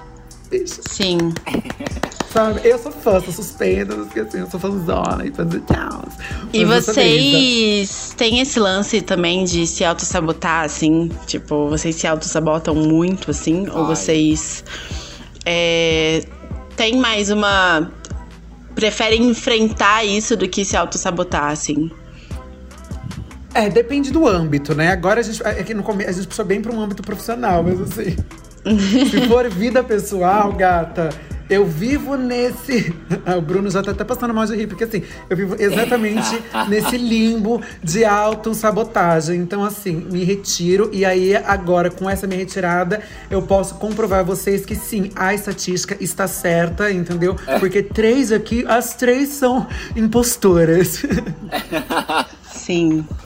Bicho, 0.50 0.80
Sim. 0.88 1.32
Sabe? 2.36 2.60
Eu 2.64 2.78
sou 2.78 2.92
fã, 2.92 3.18
sou 3.20 3.32
suspeita, 3.32 3.94
porque 3.96 4.20
assim, 4.20 4.40
eu 4.40 4.50
sou 4.50 4.60
fãzona 4.60 5.24
e 5.24 5.32
fãs 5.32 5.48
de 5.48 5.60
tchau. 5.60 6.04
E 6.52 6.66
vocês 6.66 8.14
têm 8.14 8.40
esse 8.40 8.60
lance 8.60 9.00
também 9.00 9.44
de 9.44 9.66
se 9.66 9.82
auto-sabotar, 9.84 10.64
assim? 10.64 11.10
Tipo, 11.26 11.68
vocês 11.68 11.96
se 11.96 12.06
auto-sabotam 12.06 12.74
muito, 12.74 13.30
assim? 13.30 13.66
Ou 13.70 13.86
Ai. 13.86 13.86
vocês 13.86 14.62
é, 15.46 16.24
têm 16.76 16.98
mais 16.98 17.30
uma. 17.30 17.90
Preferem 18.74 19.30
enfrentar 19.30 20.04
isso 20.04 20.36
do 20.36 20.46
que 20.46 20.62
se 20.62 20.76
auto-sabotar, 20.76 21.50
assim? 21.50 21.90
É, 23.54 23.70
depende 23.70 24.10
do 24.10 24.26
âmbito, 24.26 24.74
né? 24.74 24.90
Agora 24.90 25.20
a 25.20 25.22
gente, 25.22 25.42
é 25.42 25.62
que 25.62 25.72
no 25.72 25.82
começo 25.82 26.10
a 26.10 26.12
gente 26.12 26.28
puxou 26.28 26.44
bem 26.44 26.60
para 26.60 26.70
um 26.70 26.78
âmbito 26.78 27.02
profissional, 27.02 27.62
mas 27.62 27.80
assim. 27.80 28.14
Se 29.10 29.28
for 29.28 29.48
vida 29.48 29.82
pessoal, 29.84 30.52
gata, 30.52 31.10
eu 31.48 31.64
vivo 31.64 32.16
nesse. 32.16 32.94
Ah, 33.28 33.36
o 33.36 33.40
Bruno 33.40 33.68
já 33.68 33.82
tá 33.82 33.90
até 33.90 34.04
passando 34.04 34.32
mal 34.32 34.46
de 34.46 34.54
rir, 34.54 34.68
porque 34.68 34.84
assim, 34.84 35.02
eu 35.28 35.36
vivo 35.36 35.56
exatamente 35.58 36.40
nesse 36.68 36.96
limbo 36.96 37.60
de 37.82 38.04
autossabotagem. 38.04 39.40
Então, 39.40 39.64
assim, 39.64 40.06
me 40.12 40.22
retiro 40.22 40.88
e 40.92 41.04
aí, 41.04 41.34
agora, 41.34 41.90
com 41.90 42.08
essa 42.08 42.24
minha 42.24 42.38
retirada, 42.38 43.02
eu 43.28 43.42
posso 43.42 43.74
comprovar 43.76 44.20
a 44.20 44.22
vocês 44.22 44.64
que 44.64 44.76
sim, 44.76 45.10
a 45.16 45.34
estatística 45.34 45.96
está 45.98 46.28
certa, 46.28 46.88
entendeu? 46.92 47.34
Porque 47.58 47.82
três 47.82 48.30
aqui, 48.30 48.64
as 48.68 48.94
três 48.94 49.30
são 49.30 49.66
impostoras. 49.96 51.02
Sim. 52.52 53.04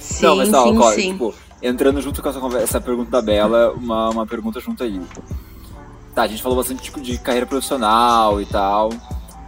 Sim, 0.00 0.24
Não, 0.24 0.36
mas 0.36 0.48
tá, 0.48 0.62
sim, 0.62 0.78
ó, 0.78 0.92
sim. 0.92 1.12
tipo, 1.12 1.34
entrando 1.66 2.00
junto 2.00 2.22
com 2.22 2.28
essa, 2.28 2.40
conversa, 2.40 2.64
essa 2.64 2.80
pergunta 2.80 3.10
da 3.10 3.22
Bela, 3.22 3.72
uma, 3.72 4.10
uma 4.10 4.26
pergunta 4.26 4.60
junto 4.60 4.82
aí. 4.82 5.00
Tá, 6.14 6.22
a 6.22 6.26
gente 6.26 6.42
falou 6.42 6.56
bastante 6.56 6.82
tipo, 6.82 7.00
de 7.00 7.18
carreira 7.18 7.46
profissional 7.46 8.40
e 8.40 8.46
tal. 8.46 8.90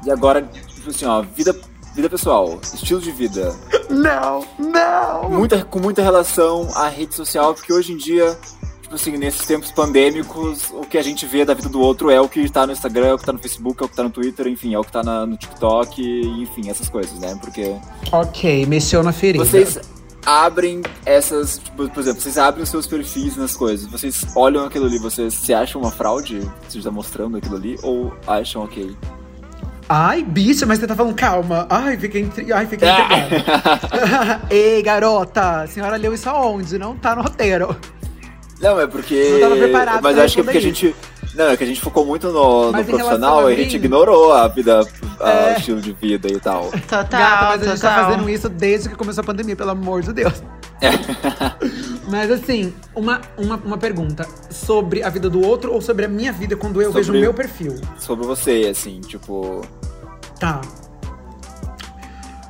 E 0.04 0.10
agora, 0.10 0.42
tipo 0.42 0.90
assim, 0.90 1.06
ó, 1.06 1.22
vida, 1.22 1.58
vida 1.94 2.10
pessoal, 2.10 2.58
estilo 2.62 3.00
de 3.00 3.10
vida. 3.10 3.54
não, 3.88 4.44
não! 4.58 5.30
Muita, 5.30 5.64
com 5.64 5.78
muita 5.78 6.02
relação 6.02 6.68
à 6.74 6.88
rede 6.88 7.14
social, 7.14 7.54
porque 7.54 7.72
hoje 7.72 7.92
em 7.92 7.96
dia, 7.96 8.38
tipo 8.82 8.94
assim, 8.94 9.16
nesses 9.16 9.46
tempos 9.46 9.70
pandêmicos, 9.70 10.70
o 10.72 10.82
que 10.82 10.98
a 10.98 11.02
gente 11.02 11.24
vê 11.24 11.44
da 11.44 11.54
vida 11.54 11.68
do 11.68 11.80
outro 11.80 12.10
é 12.10 12.20
o 12.20 12.28
que 12.28 12.48
tá 12.50 12.66
no 12.66 12.72
Instagram, 12.72 13.06
é 13.06 13.14
o 13.14 13.18
que 13.18 13.24
tá 13.24 13.32
no 13.32 13.38
Facebook, 13.38 13.82
é 13.82 13.86
o 13.86 13.88
que 13.88 13.96
tá 13.96 14.02
no 14.02 14.10
Twitter, 14.10 14.46
enfim, 14.46 14.74
é 14.74 14.78
o 14.78 14.84
que 14.84 14.92
tá 14.92 15.02
na, 15.02 15.24
no 15.24 15.36
TikTok, 15.36 16.02
enfim, 16.42 16.68
essas 16.68 16.88
coisas, 16.88 17.18
né? 17.18 17.36
Porque. 17.40 17.74
Ok, 18.12 18.66
mexeu 18.66 19.02
na 19.02 19.12
ferida. 19.12 19.44
Vocês 19.44 19.80
abrem 20.28 20.82
essas, 21.06 21.56
tipo, 21.58 21.88
por 21.88 22.00
exemplo, 22.00 22.20
vocês 22.20 22.36
abrem 22.36 22.62
os 22.62 22.68
seus 22.68 22.86
perfis 22.86 23.34
nas 23.34 23.56
coisas, 23.56 23.90
vocês 23.90 24.26
olham 24.36 24.64
aquilo 24.66 24.84
ali, 24.84 24.98
vocês 24.98 25.32
se 25.32 25.54
acham 25.54 25.80
uma 25.80 25.90
fraude? 25.90 26.40
Você 26.68 26.78
está 26.78 26.90
mostrando 26.90 27.38
aquilo 27.38 27.56
ali? 27.56 27.78
Ou 27.82 28.12
acham 28.26 28.62
ok? 28.62 28.94
Ai, 29.88 30.22
bicha, 30.22 30.66
mas 30.66 30.78
você 30.78 30.86
tá 30.86 30.94
falando 30.94 31.14
calma. 31.14 31.66
Ai, 31.70 31.96
fiquei, 31.96 32.20
intri... 32.20 32.52
Ai, 32.52 32.66
fiquei 32.66 32.86
intrigada. 32.86 34.42
Ei, 34.54 34.82
garota, 34.82 35.62
a 35.62 35.66
senhora 35.66 35.96
leu 35.96 36.12
isso 36.12 36.28
aonde? 36.28 36.76
Não 36.78 36.94
tá 36.94 37.16
no 37.16 37.22
roteiro. 37.22 37.74
Não, 38.60 38.78
é 38.78 38.86
porque. 38.86 39.30
Não 39.32 39.40
tava 39.40 39.56
preparado 39.56 40.02
Mas 40.02 40.18
acho 40.18 40.34
que 40.34 40.40
é 40.40 40.44
porque 40.44 40.58
a 40.58 40.60
responder 40.60 40.92
gente. 40.92 40.96
Não, 41.34 41.46
é 41.46 41.56
que 41.56 41.64
a 41.64 41.66
gente 41.66 41.80
focou 41.80 42.04
muito 42.04 42.30
no, 42.32 42.72
no 42.72 42.84
profissional 42.84 43.46
a 43.46 43.50
e 43.50 43.54
a 43.54 43.56
gente 43.56 43.76
ignorou 43.76 44.32
a 44.32 44.46
vida, 44.48 44.80
a- 44.80 45.07
É. 45.20 45.54
o 45.54 45.58
estilo 45.58 45.80
de 45.80 45.92
vida 45.92 46.28
e 46.28 46.38
tal. 46.38 46.70
Total, 46.88 47.06
Gata, 47.06 47.46
mas 47.46 47.62
a 47.62 47.70
gente 47.70 47.80
tá 47.80 47.90
total. 47.94 48.10
fazendo 48.10 48.30
isso 48.30 48.48
desde 48.48 48.88
que 48.88 48.94
começou 48.94 49.22
a 49.22 49.24
pandemia, 49.24 49.56
pelo 49.56 49.70
amor 49.70 50.02
de 50.02 50.12
Deus. 50.12 50.42
Mas 52.08 52.30
assim, 52.30 52.72
uma, 52.94 53.20
uma, 53.36 53.56
uma 53.56 53.76
pergunta. 53.78 54.26
Sobre 54.50 55.02
a 55.02 55.10
vida 55.10 55.28
do 55.28 55.44
outro 55.44 55.72
ou 55.72 55.80
sobre 55.82 56.04
a 56.04 56.08
minha 56.08 56.32
vida 56.32 56.56
quando 56.56 56.80
eu 56.80 56.88
Sobre- 56.92 57.02
vejo 57.02 57.12
o 57.12 57.20
meu 57.20 57.34
perfil? 57.34 57.74
Sobre 57.98 58.24
você, 58.24 58.68
assim, 58.70 59.00
tipo. 59.00 59.62
Tá. 60.38 60.60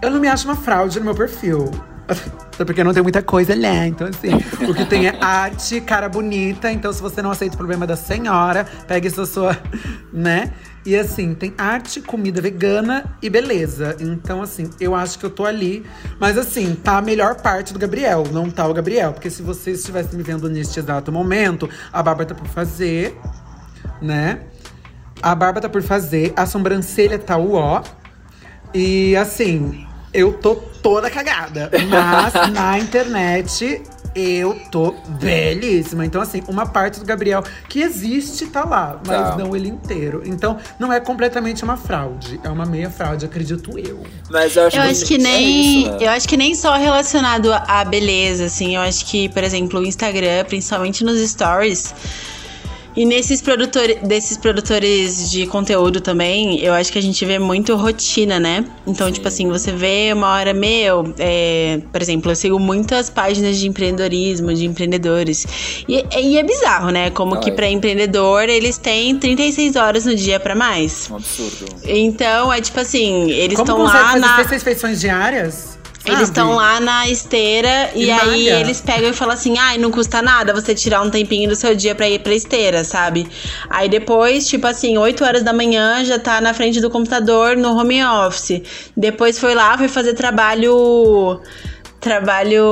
Eu 0.00 0.10
não 0.10 0.20
me 0.20 0.28
acho 0.28 0.46
uma 0.46 0.56
fraude 0.56 0.98
no 0.98 1.06
meu 1.06 1.14
perfil. 1.14 1.70
Até 2.08 2.64
porque 2.64 2.82
não 2.82 2.94
tem 2.94 3.02
muita 3.02 3.22
coisa 3.22 3.54
lá. 3.54 3.86
Então, 3.86 4.08
assim, 4.08 4.34
o 4.66 4.74
que 4.74 4.84
tem 4.86 5.06
é 5.06 5.18
arte, 5.20 5.80
cara 5.80 6.08
bonita. 6.08 6.72
Então, 6.72 6.92
se 6.92 7.02
você 7.02 7.20
não 7.20 7.30
aceita 7.30 7.54
o 7.54 7.58
problema 7.58 7.86
da 7.86 7.96
senhora, 7.96 8.66
pegue 8.86 9.08
essa 9.08 9.26
sua, 9.26 9.56
né? 10.12 10.52
E 10.86 10.96
assim, 10.96 11.34
tem 11.34 11.52
arte, 11.58 12.00
comida 12.00 12.40
vegana 12.40 13.04
e 13.20 13.28
beleza. 13.28 13.94
Então, 14.00 14.40
assim, 14.40 14.70
eu 14.80 14.94
acho 14.94 15.18
que 15.18 15.26
eu 15.26 15.30
tô 15.30 15.44
ali. 15.44 15.84
Mas 16.18 16.38
assim, 16.38 16.74
tá 16.74 16.96
a 16.96 17.02
melhor 17.02 17.36
parte 17.42 17.74
do 17.74 17.78
Gabriel, 17.78 18.24
não 18.32 18.50
tá 18.50 18.66
o 18.66 18.72
Gabriel. 18.72 19.12
Porque 19.12 19.28
se 19.28 19.42
você 19.42 19.72
estivesse 19.72 20.16
me 20.16 20.22
vendo 20.22 20.48
neste 20.48 20.78
exato 20.78 21.12
momento, 21.12 21.68
a 21.92 22.02
barba 22.02 22.24
tá 22.24 22.34
por 22.34 22.48
fazer, 22.48 23.18
né? 24.00 24.40
A 25.20 25.34
barba 25.34 25.60
tá 25.60 25.68
por 25.68 25.82
fazer, 25.82 26.32
a 26.34 26.46
sobrancelha 26.46 27.18
tá 27.18 27.36
o 27.36 27.52
ó. 27.52 27.82
E 28.72 29.16
assim, 29.16 29.87
eu 30.12 30.32
tô 30.32 30.54
toda 30.56 31.10
cagada. 31.10 31.70
Mas 31.88 32.50
na 32.52 32.78
internet 32.78 33.82
eu 34.14 34.58
tô 34.72 34.94
belíssima. 35.20 36.04
Então, 36.04 36.20
assim, 36.20 36.42
uma 36.48 36.66
parte 36.66 36.98
do 36.98 37.04
Gabriel 37.06 37.44
que 37.68 37.80
existe 37.80 38.46
tá 38.46 38.64
lá, 38.64 39.00
mas 39.06 39.30
Tá. 39.30 39.36
não 39.36 39.54
ele 39.54 39.68
inteiro. 39.68 40.22
Então, 40.24 40.58
não 40.78 40.92
é 40.92 40.98
completamente 40.98 41.62
uma 41.62 41.76
fraude. 41.76 42.40
É 42.42 42.48
uma 42.48 42.66
meia 42.66 42.90
fraude, 42.90 43.24
acredito 43.26 43.78
eu. 43.78 44.02
Mas 44.28 44.56
eu 44.56 44.66
acho 44.66 44.76
Eu 44.76 44.82
que, 44.82 44.88
acho 44.90 45.04
que 45.04 45.14
é 45.14 45.18
nem. 45.18 45.82
isso, 45.82 45.90
né? 45.92 45.98
Eu 46.00 46.10
acho 46.10 46.28
que 46.28 46.36
nem 46.36 46.54
só 46.54 46.74
relacionado 46.76 47.52
à 47.52 47.84
beleza, 47.84 48.46
assim. 48.46 48.74
Eu 48.74 48.82
acho 48.82 49.06
que, 49.06 49.28
por 49.28 49.44
exemplo, 49.44 49.78
o 49.78 49.86
Instagram, 49.86 50.44
principalmente 50.48 51.04
nos 51.04 51.20
stories. 51.30 51.94
E 52.98 53.04
nesses 53.04 53.40
produtores, 53.40 53.96
desses 54.02 54.36
produtores 54.36 55.30
de 55.30 55.46
conteúdo 55.46 56.00
também, 56.00 56.58
eu 56.58 56.74
acho 56.74 56.90
que 56.92 56.98
a 56.98 57.00
gente 57.02 57.24
vê 57.24 57.38
muito 57.38 57.76
rotina, 57.76 58.40
né? 58.40 58.64
Então, 58.84 59.08
tipo 59.12 59.28
assim, 59.28 59.46
você 59.48 59.70
vê 59.70 60.10
uma 60.12 60.32
hora, 60.32 60.52
meu, 60.52 61.14
é, 61.16 61.80
por 61.92 62.02
exemplo, 62.02 62.32
eu 62.32 62.34
sigo 62.34 62.58
muitas 62.58 63.08
páginas 63.08 63.56
de 63.56 63.68
empreendedorismo, 63.68 64.52
de 64.52 64.66
empreendedores. 64.66 65.46
E, 65.88 66.04
e 66.18 66.38
é 66.38 66.42
bizarro, 66.42 66.90
né? 66.90 67.08
Como 67.10 67.36
Ah, 67.36 67.38
que 67.38 67.50
é. 67.50 67.52
pra 67.52 67.68
empreendedor 67.70 68.48
eles 68.48 68.78
têm 68.78 69.16
36 69.16 69.76
horas 69.76 70.04
no 70.04 70.16
dia 70.16 70.40
pra 70.40 70.56
mais. 70.56 71.08
Um 71.08 71.14
absurdo. 71.14 71.66
Então, 71.84 72.52
é 72.52 72.60
tipo 72.60 72.80
assim, 72.80 73.30
eles 73.30 73.60
estão 73.60 73.80
lá 73.80 73.92
fazer 74.08 74.18
na. 74.18 74.36
refeições 74.38 75.00
diárias? 75.00 75.77
Eles 76.08 76.18
Sabe? 76.20 76.30
estão 76.30 76.54
lá 76.56 76.80
na 76.80 77.08
esteira 77.08 77.90
e, 77.94 78.06
E 78.06 78.10
aí 78.10 78.26
malha. 78.46 78.60
eles 78.60 78.80
pegam 78.80 79.10
e 79.10 79.12
falam 79.12 79.34
assim: 79.34 79.56
ai, 79.58 79.78
não 79.78 79.90
custa 79.90 80.20
nada 80.22 80.52
você 80.52 80.74
tirar 80.74 81.02
um 81.02 81.10
tempinho 81.10 81.48
do 81.48 81.54
seu 81.54 81.74
dia 81.74 81.94
pra 81.94 82.08
ir 82.08 82.18
pra 82.20 82.34
esteira, 82.34 82.82
sabe? 82.84 83.28
Aí 83.70 83.88
depois, 83.88 84.46
tipo 84.48 84.66
assim, 84.66 84.96
8 84.98 85.24
horas 85.24 85.42
da 85.42 85.52
manhã 85.52 86.04
já 86.04 86.18
tá 86.18 86.40
na 86.40 86.52
frente 86.54 86.80
do 86.80 86.90
computador 86.90 87.56
no 87.56 87.76
home 87.78 88.02
office. 88.04 88.62
Depois 88.96 89.38
foi 89.38 89.54
lá, 89.54 89.76
foi 89.78 89.88
fazer 89.88 90.14
trabalho. 90.14 91.40
Trabalho 92.00 92.64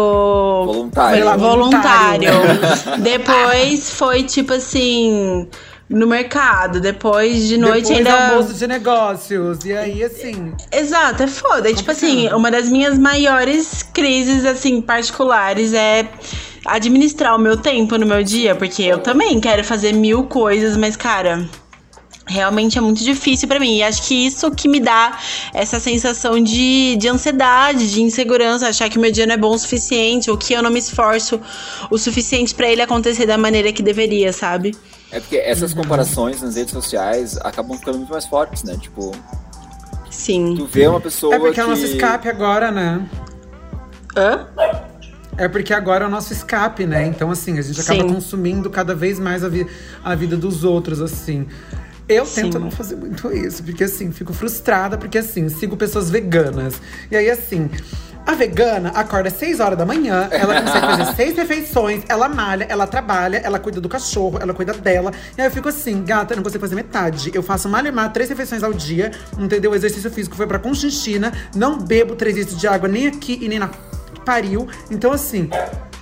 Voluntário. 0.66 1.25
Lá, 1.25 1.37
voluntário. 1.37 2.31
voluntário. 2.33 2.99
Depois 3.03 3.90
foi 3.90 4.22
tipo 4.22 4.53
assim. 4.55 5.49
No 5.88 6.07
mercado, 6.07 6.81
depois 6.81 7.46
de 7.46 7.57
noite 7.57 7.88
Depois 7.88 7.99
ainda. 7.99 8.31
almoço 8.31 8.55
de 8.55 8.66
negócios. 8.66 9.64
E 9.64 9.72
aí, 9.72 10.03
assim. 10.03 10.53
Exato, 10.72 11.22
é 11.22 11.27
foda. 11.29 11.72
Tipo 11.72 11.92
assim, 11.92 12.29
uma 12.31 12.51
das 12.51 12.68
minhas 12.68 12.99
maiores 12.99 13.85
crises, 13.85 14.44
assim, 14.44 14.81
particulares 14.83 15.72
é 15.72 16.09
administrar 16.66 17.37
o 17.37 17.38
meu 17.38 17.57
tempo 17.57 17.96
no 17.96 18.05
meu 18.05 18.25
dia, 18.25 18.57
porque 18.57 18.83
eu 18.83 18.99
também 18.99 19.38
quero 19.40 19.62
fazer 19.62 19.92
mil 19.92 20.25
coisas, 20.25 20.77
mas, 20.77 20.96
cara. 20.96 21.49
Realmente 22.29 22.77
é 22.77 22.81
muito 22.81 23.05
difícil 23.05 23.46
pra 23.46 23.61
mim. 23.61 23.77
E 23.77 23.85
acho 23.85 24.03
que 24.03 24.27
isso 24.27 24.51
que 24.51 24.66
me 24.66 24.81
dá 24.81 25.16
essa 25.55 25.79
sensação 25.79 26.42
de, 26.42 26.96
de 26.96 27.07
ansiedade, 27.09 27.92
de 27.92 28.03
insegurança, 28.03 28.66
achar 28.66 28.90
que 28.90 28.99
o 28.99 29.01
meu 29.01 29.12
dia 29.12 29.25
não 29.27 29.35
é 29.35 29.37
bom 29.37 29.55
o 29.55 29.59
suficiente, 29.59 30.29
ou 30.29 30.37
que 30.37 30.53
eu 30.53 30.61
não 30.61 30.70
me 30.72 30.81
esforço 30.81 31.40
o 31.88 31.96
suficiente 31.96 32.53
pra 32.53 32.68
ele 32.68 32.83
acontecer 32.83 33.27
da 33.27 33.38
maneira 33.38 33.72
que 33.72 33.81
deveria, 33.81 34.33
sabe? 34.33 34.75
É 35.11 35.21
porque 35.21 35.37
essas 35.37 35.73
Uhum. 35.73 35.83
comparações 35.83 36.42
nas 36.42 36.57
redes 36.57 36.73
sociais 36.73 37.37
acabam 37.38 37.77
ficando 37.79 37.99
muito 37.99 38.11
mais 38.12 38.27
fortes, 38.27 38.62
né? 38.64 38.77
Tipo, 38.81 39.12
Sim. 40.11 40.55
tu 40.57 40.66
vê 40.66 40.87
uma 40.88 41.01
pessoa 41.01 41.35
É 41.35 41.38
porque 41.38 41.55
que... 41.55 41.61
é 41.61 41.64
o 41.64 41.69
nosso 41.69 41.85
escape 41.85 42.29
agora, 42.29 42.71
né? 42.71 43.07
Hã? 44.16 44.47
É 45.38 45.49
porque 45.49 45.73
agora 45.75 46.05
é 46.05 46.09
o 46.09 46.11
nosso 46.11 46.33
escape, 46.33 46.87
né? 46.87 47.07
Então, 47.07 47.31
assim, 47.31 47.59
a 47.59 47.62
gente 47.62 47.81
acaba 47.81 48.03
Sim. 48.03 48.14
consumindo 48.14 48.71
cada 48.71 48.95
vez 48.95 49.19
mais 49.19 49.45
a, 49.45 49.49
vi- 49.49 49.66
a 50.03 50.14
vida 50.14 50.37
dos 50.37 50.64
outros, 50.64 51.01
assim. 51.03 51.47
Eu 52.09 52.25
tento 52.25 52.55
Sim. 52.55 52.59
não 52.61 52.71
fazer 52.71 52.97
muito 52.97 53.31
isso, 53.33 53.62
porque 53.64 53.83
assim, 53.85 54.12
fico 54.12 54.33
frustrada, 54.33 54.97
porque 54.97 55.19
assim, 55.19 55.49
sigo 55.49 55.77
pessoas 55.77 56.09
veganas. 56.09 56.81
E 57.11 57.16
aí, 57.16 57.29
assim, 57.29 57.69
a 58.26 58.34
vegana 58.34 58.90
acorda 58.90 59.28
às 59.28 59.34
6 59.34 59.60
horas 59.60 59.78
da 59.78 59.86
manhã, 59.86 60.28
ela 60.32 60.60
consegue 60.60 60.86
fazer 60.86 61.14
seis 61.16 61.36
refeições, 61.36 62.02
ela 62.08 62.28
malha, 62.28 62.66
ela 62.68 62.86
trabalha, 62.86 63.36
ela 63.38 63.58
cuida 63.58 63.80
do 63.80 63.88
cachorro, 63.88 64.38
ela 64.40 64.52
cuida 64.52 64.72
dela. 64.72 65.12
E 65.38 65.40
aí 65.40 65.46
eu 65.46 65.50
fico 65.50 65.68
assim, 65.68 66.02
gata, 66.02 66.32
eu 66.32 66.36
não 66.36 66.42
consigo 66.42 66.60
fazer 66.60 66.74
metade. 66.74 67.30
Eu 67.32 67.42
faço 67.42 67.68
malemar 67.68 68.12
três 68.12 68.28
refeições 68.28 68.64
ao 68.64 68.72
dia, 68.72 69.12
entendeu? 69.38 69.70
O 69.70 69.74
exercício 69.74 70.10
físico 70.10 70.34
foi 70.34 70.46
pra 70.46 70.58
Conchinchina, 70.58 71.32
não 71.54 71.78
bebo 71.78 72.16
três 72.16 72.36
litros 72.36 72.58
de 72.58 72.66
água 72.66 72.88
nem 72.88 73.06
aqui 73.06 73.38
e 73.40 73.48
nem 73.48 73.60
na 73.60 73.70
pariu. 74.24 74.66
Então, 74.90 75.12
assim, 75.12 75.48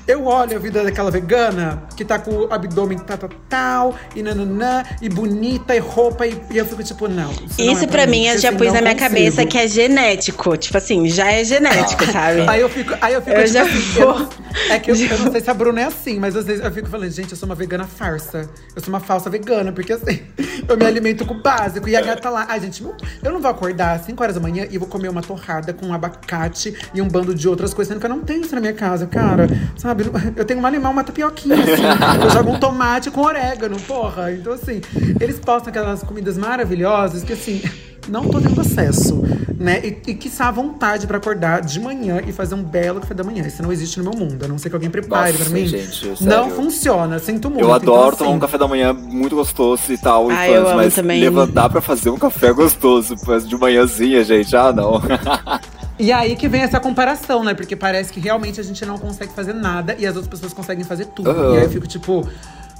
eu 0.06 0.24
olho 0.26 0.56
a 0.56 0.58
vida 0.60 0.82
daquela 0.84 1.10
vegana 1.10 1.82
que 1.96 2.04
tá 2.04 2.18
com 2.18 2.30
o 2.30 2.52
abdômen 2.52 2.98
tal, 2.98 3.16
tal, 3.18 3.30
tal, 3.48 3.94
e 4.14 4.22
nananã, 4.22 4.82
e 5.00 5.08
bonita, 5.08 5.74
e 5.74 5.78
roupa, 5.78 6.26
e, 6.26 6.40
e 6.50 6.58
eu 6.58 6.66
fico 6.66 6.82
tipo, 6.82 7.08
não. 7.08 7.30
Isso, 7.30 7.44
não 7.64 7.72
Isso 7.72 7.84
é 7.84 7.86
pra 7.86 8.06
mim 8.06 8.24
eu 8.26 8.32
porque, 8.34 8.38
já 8.42 8.48
assim, 8.50 8.58
pus 8.58 8.66
na 8.72 8.80
minha 8.82 8.94
consigo. 8.94 9.08
cabeça 9.08 9.46
que 9.46 9.58
é 9.58 9.66
genético. 9.68 10.56
Tipo 10.56 10.76
assim, 10.78 11.08
já 11.08 11.30
é 11.32 11.44
genético, 11.44 12.04
sabe? 12.10 12.40
Aí 12.48 12.60
eu 12.60 12.68
fico, 12.68 12.94
aí 13.00 13.14
eu 13.14 13.22
fico 13.22 13.36
Eu 13.36 13.44
tipo 13.44 13.52
já 13.54 13.62
assim, 13.62 14.00
eu 14.00 14.06
vou- 14.12 14.18
não- 14.20 14.28
é 14.70 14.78
que 14.78 14.90
eu, 14.90 14.94
eu 14.96 15.18
não 15.18 15.32
sei 15.32 15.40
se 15.40 15.50
a 15.50 15.54
Bruna 15.54 15.80
é 15.80 15.84
assim, 15.84 16.18
mas 16.18 16.36
às 16.36 16.44
vezes 16.44 16.64
eu 16.64 16.70
fico 16.72 16.88
falando, 16.88 17.10
gente, 17.10 17.30
eu 17.32 17.36
sou 17.36 17.46
uma 17.48 17.54
vegana 17.54 17.84
farsa. 17.86 18.48
Eu 18.74 18.82
sou 18.82 18.88
uma 18.92 19.00
falsa 19.00 19.30
vegana, 19.30 19.72
porque 19.72 19.92
assim, 19.92 20.20
eu 20.68 20.76
me 20.76 20.84
alimento 20.84 21.24
com 21.24 21.34
o 21.34 21.40
básico. 21.42 21.88
E 21.88 21.96
a 21.96 22.00
gata 22.00 22.28
lá, 22.30 22.46
ai, 22.48 22.60
gente, 22.60 22.82
eu 23.22 23.32
não 23.32 23.40
vou 23.40 23.50
acordar 23.50 23.94
às 23.96 24.02
5 24.06 24.22
horas 24.22 24.34
da 24.34 24.40
manhã 24.40 24.66
e 24.70 24.76
vou 24.78 24.88
comer 24.88 25.08
uma 25.08 25.22
torrada 25.22 25.72
com 25.72 25.86
um 25.86 25.94
abacate 25.94 26.74
e 26.94 27.00
um 27.00 27.08
bando 27.08 27.34
de 27.34 27.48
outras 27.48 27.72
coisas, 27.72 27.92
sendo 27.92 28.00
que 28.00 28.06
eu 28.06 28.10
não 28.10 28.20
tenho 28.20 28.42
isso 28.42 28.54
na 28.54 28.60
minha 28.60 28.72
casa, 28.74 29.06
cara. 29.06 29.46
Sabe? 29.76 29.93
Eu 30.36 30.44
tenho 30.44 30.60
um 30.60 30.66
animal, 30.66 30.92
uma 30.92 31.04
tapioquinha, 31.04 31.56
assim. 31.56 32.22
eu 32.24 32.30
jogo 32.30 32.50
um 32.52 32.58
tomate 32.58 33.10
com 33.10 33.20
orégano, 33.22 33.76
porra. 33.80 34.32
Então, 34.32 34.52
assim, 34.52 34.80
eles 35.20 35.38
postam 35.38 35.70
aquelas 35.70 36.02
comidas 36.02 36.36
maravilhosas 36.36 37.22
que, 37.22 37.32
assim, 37.32 37.62
não 38.08 38.28
tô 38.28 38.40
tendo 38.40 38.60
acesso, 38.60 39.22
né? 39.58 39.80
E, 39.82 40.10
e 40.10 40.14
que 40.14 40.30
a 40.38 40.50
vontade 40.50 41.06
pra 41.06 41.16
acordar 41.16 41.62
de 41.62 41.80
manhã 41.80 42.20
e 42.26 42.32
fazer 42.32 42.54
um 42.54 42.62
belo 42.62 43.00
café 43.00 43.14
da 43.14 43.24
manhã. 43.24 43.46
Isso 43.46 43.62
não 43.62 43.72
existe 43.72 43.98
no 43.98 44.10
meu 44.10 44.18
mundo, 44.18 44.44
a 44.44 44.48
não 44.48 44.58
ser 44.58 44.68
que 44.68 44.74
alguém 44.74 44.90
prepare 44.90 45.32
pra 45.32 45.48
mim. 45.48 45.66
gente, 45.66 46.00
sério. 46.00 46.16
não 46.20 46.50
funciona, 46.50 47.18
sinto 47.18 47.48
muito. 47.48 47.64
Eu 47.64 47.72
adoro 47.72 48.08
então, 48.08 48.18
tomar 48.18 48.30
um 48.30 48.32
assim, 48.32 48.40
café 48.40 48.58
da 48.58 48.68
manhã 48.68 48.92
muito 48.92 49.34
gostoso 49.36 49.92
e 49.92 49.96
tal, 49.96 50.30
e 50.30 50.34
Ah, 50.34 50.38
fãs, 50.38 50.48
eu 50.48 50.66
amo 50.68 50.76
mas 50.76 50.94
também. 50.94 51.20
levantar 51.20 51.70
pra 51.70 51.80
fazer 51.80 52.10
um 52.10 52.18
café 52.18 52.52
gostoso 52.52 53.14
mas 53.26 53.48
de 53.48 53.56
manhãzinha, 53.56 54.22
gente, 54.24 54.54
ah, 54.54 54.72
não. 54.72 55.00
E 55.98 56.10
aí 56.12 56.34
que 56.36 56.48
vem 56.48 56.62
essa 56.62 56.80
comparação, 56.80 57.44
né? 57.44 57.54
Porque 57.54 57.76
parece 57.76 58.12
que 58.12 58.18
realmente 58.20 58.60
a 58.60 58.64
gente 58.64 58.84
não 58.84 58.98
consegue 58.98 59.32
fazer 59.32 59.52
nada 59.52 59.94
e 59.98 60.06
as 60.06 60.16
outras 60.16 60.28
pessoas 60.28 60.52
conseguem 60.52 60.84
fazer 60.84 61.06
tudo. 61.06 61.30
Aham. 61.30 61.54
E 61.54 61.58
aí 61.58 61.64
eu 61.64 61.70
fico 61.70 61.86
tipo, 61.86 62.28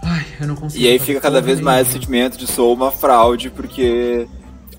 ai, 0.03 0.24
eu 0.40 0.46
não 0.48 0.57
consigo. 0.57 0.83
E 0.83 0.88
aí 0.88 0.98
fica 0.98 1.20
cada 1.20 1.40
vez 1.40 1.61
mais 1.61 1.83
esse 1.87 1.90
nenhuma. 1.98 2.03
sentimento 2.07 2.38
de 2.38 2.46
sou 2.46 2.74
uma 2.74 2.90
fraude, 2.90 3.50
porque 3.50 4.27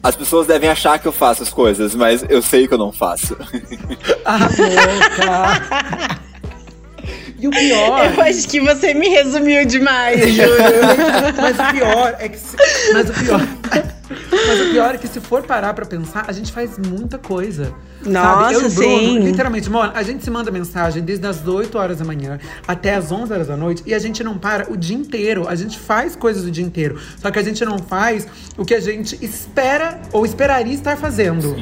as 0.03 0.15
pessoas 0.15 0.45
devem 0.47 0.69
achar 0.69 0.99
que 0.99 1.07
eu 1.07 1.11
faço 1.13 1.43
as 1.43 1.49
coisas, 1.49 1.95
mas 1.95 2.25
eu 2.27 2.41
sei 2.41 2.67
que 2.67 2.73
eu 2.73 2.77
não 2.77 2.91
faço. 2.91 3.35
Ah! 4.27 6.19
E 7.37 7.47
o 7.47 7.51
pior. 7.51 8.13
Eu 8.15 8.21
acho 8.23 8.47
que 8.47 8.59
você 8.59 8.93
me 8.93 9.07
resumiu 9.09 9.65
demais, 9.65 10.19
juro. 10.33 10.49
mas 11.37 11.59
o 11.59 11.73
pior 11.73 12.15
é 12.19 12.29
que. 12.29 12.37
Se, 12.37 12.55
mas 12.93 13.09
o 13.09 13.13
pior. 13.13 13.41
Mas 14.31 14.61
o 14.61 14.69
pior 14.69 14.95
é 14.95 14.97
que 14.97 15.07
se 15.07 15.19
for 15.19 15.43
parar 15.43 15.73
pra 15.73 15.85
pensar, 15.85 16.25
a 16.27 16.31
gente 16.31 16.51
faz 16.51 16.77
muita 16.77 17.17
coisa. 17.17 17.73
Nossa, 18.05 18.43
sabe? 18.43 18.53
Eu 18.53 18.59
e 18.67 18.69
Bruno, 18.69 18.99
sim. 18.99 19.19
literalmente, 19.19 19.69
mano, 19.69 19.91
a 19.95 20.03
gente 20.03 20.23
se 20.23 20.29
manda 20.29 20.51
mensagem 20.51 21.03
desde 21.03 21.25
as 21.25 21.47
8 21.47 21.77
horas 21.77 21.99
da 21.99 22.05
manhã 22.05 22.39
até 22.67 22.93
as 22.95 23.11
11 23.11 23.33
horas 23.33 23.47
da 23.47 23.57
noite 23.57 23.81
e 23.85 23.93
a 23.93 23.99
gente 23.99 24.23
não 24.23 24.37
para 24.37 24.71
o 24.71 24.77
dia 24.77 24.95
inteiro. 24.95 25.47
A 25.47 25.55
gente 25.55 25.79
faz 25.79 26.15
coisas 26.15 26.43
o 26.43 26.51
dia 26.51 26.63
inteiro. 26.63 26.99
Só 27.17 27.31
que 27.31 27.39
a 27.39 27.43
gente 27.43 27.63
não 27.65 27.79
faz 27.79 28.27
o 28.57 28.63
que 28.63 28.73
a 28.75 28.79
gente 28.79 29.17
espera 29.23 30.01
ou 30.11 30.25
esperaria 30.25 30.73
estar 30.73 30.97
fazendo. 30.97 31.55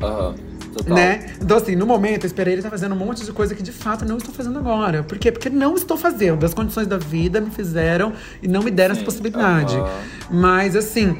Aham. 0.00 0.34
Total. 0.72 0.94
Né? 0.94 1.34
Então, 1.38 1.58
assim, 1.58 1.76
no 1.76 1.84
momento, 1.86 2.24
eu 2.24 2.26
esperei 2.26 2.54
ele 2.54 2.60
estar 2.60 2.70
fazendo 2.70 2.94
um 2.94 2.98
monte 2.98 3.24
de 3.24 3.30
coisa 3.32 3.54
que 3.54 3.62
de 3.62 3.72
fato 3.72 4.06
não 4.06 4.16
estou 4.16 4.34
fazendo 4.34 4.58
agora. 4.58 5.02
Por 5.02 5.18
quê? 5.18 5.30
Porque 5.30 5.50
não 5.50 5.74
estou 5.74 5.98
fazendo. 5.98 6.46
As 6.46 6.54
condições 6.54 6.86
da 6.86 6.96
vida 6.96 7.42
me 7.42 7.50
fizeram 7.50 8.14
e 8.42 8.48
não 8.48 8.62
me 8.62 8.70
deram 8.70 8.92
essa 8.92 9.00
Sim, 9.00 9.04
possibilidade. 9.04 9.76
aham. 9.76 9.90
Mas, 10.30 10.74
assim, 10.74 11.18